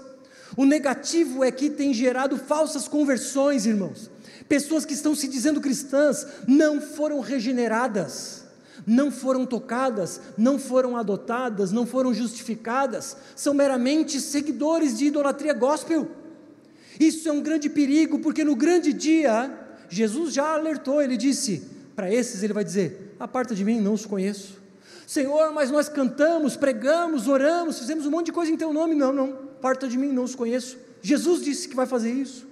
[0.55, 4.09] O negativo é que tem gerado falsas conversões, irmãos.
[4.47, 8.45] Pessoas que estão se dizendo cristãs não foram regeneradas,
[8.87, 16.07] não foram tocadas, não foram adotadas, não foram justificadas, são meramente seguidores de idolatria gospel.
[16.97, 19.53] Isso é um grande perigo, porque no grande dia,
[19.89, 21.61] Jesus já alertou, ele disse:
[21.93, 24.57] para esses ele vai dizer: aparta de mim, não os conheço.
[25.05, 28.95] Senhor, mas nós cantamos, pregamos, oramos, fizemos um monte de coisa em teu nome.
[28.95, 30.77] Não, não parta de mim, não os conheço.
[31.01, 32.47] Jesus disse que vai fazer isso.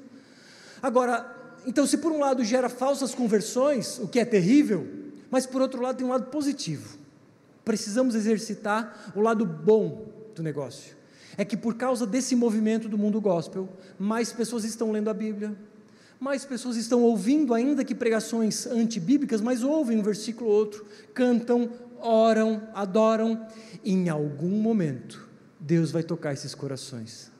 [0.81, 1.33] Agora,
[1.65, 5.81] então, se por um lado gera falsas conversões, o que é terrível, mas por outro
[5.81, 6.97] lado tem um lado positivo.
[7.63, 10.05] Precisamos exercitar o lado bom
[10.35, 10.95] do negócio.
[11.37, 13.67] É que por causa desse movimento do mundo gospel,
[13.97, 15.55] mais pessoas estão lendo a Bíblia,
[16.19, 21.69] mais pessoas estão ouvindo, ainda que pregações antibíblicas, mas ouvem um versículo ou outro, cantam,
[21.99, 23.47] oram, adoram,
[23.83, 25.27] em algum momento
[25.59, 27.31] Deus vai tocar esses corações.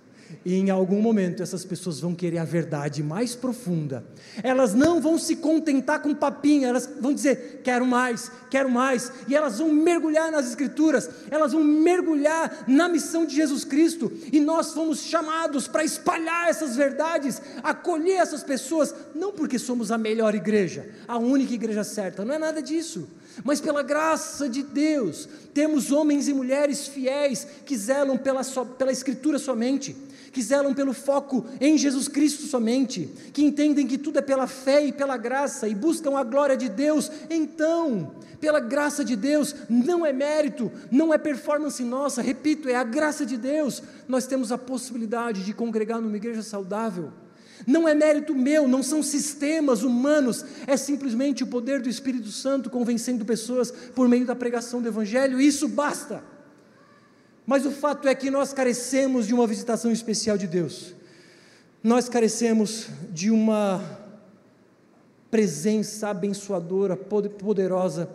[0.43, 4.03] E em algum momento essas pessoas vão querer a verdade mais profunda.
[4.43, 9.11] Elas não vão se contentar com papinho, elas vão dizer: quero mais, quero mais.
[9.27, 14.11] E elas vão mergulhar nas Escrituras, elas vão mergulhar na missão de Jesus Cristo.
[14.31, 19.97] E nós fomos chamados para espalhar essas verdades, acolher essas pessoas, não porque somos a
[19.97, 23.07] melhor igreja, a única igreja certa, não é nada disso
[23.43, 28.91] mas pela graça de Deus, temos homens e mulheres fiéis que zelam pela, so, pela
[28.91, 29.95] Escritura somente,
[30.35, 34.85] que zelam pelo foco em Jesus Cristo somente, que entendem que tudo é pela fé
[34.85, 37.09] e pela graça e buscam a glória de Deus.
[37.29, 42.83] Então, pela graça de Deus, não é mérito, não é performance nossa, repito, é a
[42.83, 47.13] graça de Deus, nós temos a possibilidade de congregar numa igreja saudável
[47.65, 52.69] não é mérito meu, não são sistemas humanos, é simplesmente o poder do Espírito Santo
[52.69, 56.34] convencendo pessoas por meio da pregação do Evangelho, e isso basta.
[57.45, 60.93] Mas o fato é que nós carecemos de uma visitação especial de Deus,
[61.83, 63.83] nós carecemos de uma
[65.29, 68.09] presença abençoadora, poderosa,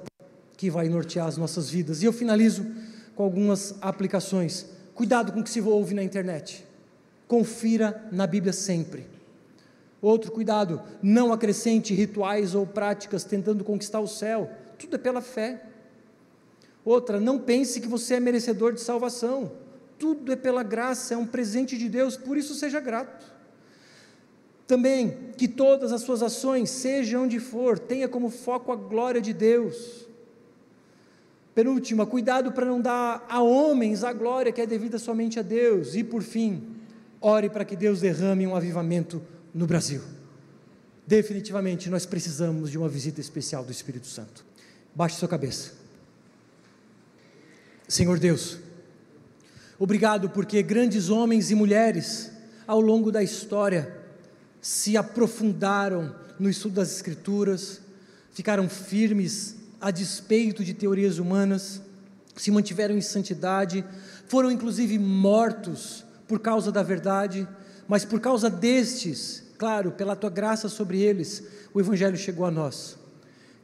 [0.57, 2.03] que vai nortear as nossas vidas.
[2.03, 2.67] E eu finalizo
[3.15, 4.67] com algumas aplicações.
[4.95, 6.67] Cuidado com o que se ouve na internet.
[7.29, 9.07] Confira na Bíblia sempre.
[10.03, 15.63] Outro cuidado, não acrescente rituais ou práticas tentando conquistar o céu, tudo é pela fé.
[16.85, 19.53] Outra, não pense que você é merecedor de salvação,
[19.99, 23.27] tudo é pela graça, é um presente de Deus, por isso seja grato.
[24.67, 29.33] Também, que todas as suas ações, seja onde for, tenha como foco a glória de
[29.33, 30.07] Deus.
[31.55, 35.97] Penúltima, cuidado para não dar a homens a glória que é devida somente a Deus.
[35.97, 36.77] E por fim,
[37.21, 39.21] ore para que Deus derrame um avivamento
[39.53, 40.01] no Brasil.
[41.05, 44.45] Definitivamente nós precisamos de uma visita especial do Espírito Santo.
[44.95, 45.80] Baixe sua cabeça.
[47.91, 48.57] Senhor Deus,
[49.77, 52.31] obrigado porque grandes homens e mulheres
[52.65, 53.99] ao longo da história
[54.61, 57.81] se aprofundaram no estudo das Escrituras,
[58.31, 61.83] ficaram firmes a despeito de teorias humanas,
[62.37, 63.85] se mantiveram em santidade,
[64.29, 67.45] foram inclusive mortos por causa da verdade
[67.89, 71.43] mas por causa destes, claro, pela tua graça sobre eles,
[71.75, 72.97] o Evangelho chegou a nós.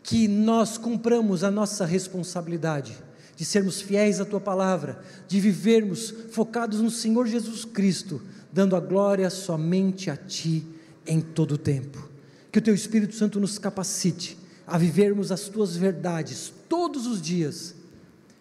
[0.03, 2.99] Que nós cumpramos a nossa responsabilidade
[3.37, 8.20] de sermos fiéis à tua palavra, de vivermos focados no Senhor Jesus Cristo,
[8.53, 10.66] dando a glória somente a ti
[11.07, 12.09] em todo o tempo.
[12.51, 17.74] Que o Teu Espírito Santo nos capacite a vivermos as Tuas verdades todos os dias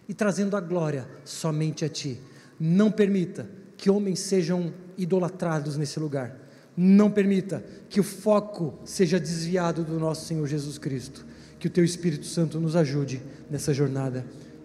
[0.08, 2.20] e trazendo a glória somente a Ti.
[2.58, 6.36] Não permita que homens sejam idolatrados nesse lugar.
[6.76, 11.24] Não permita que o foco seja desviado do nosso Senhor Jesus Cristo.
[11.58, 14.26] Que o Teu Espírito Santo nos ajude nessa jornada,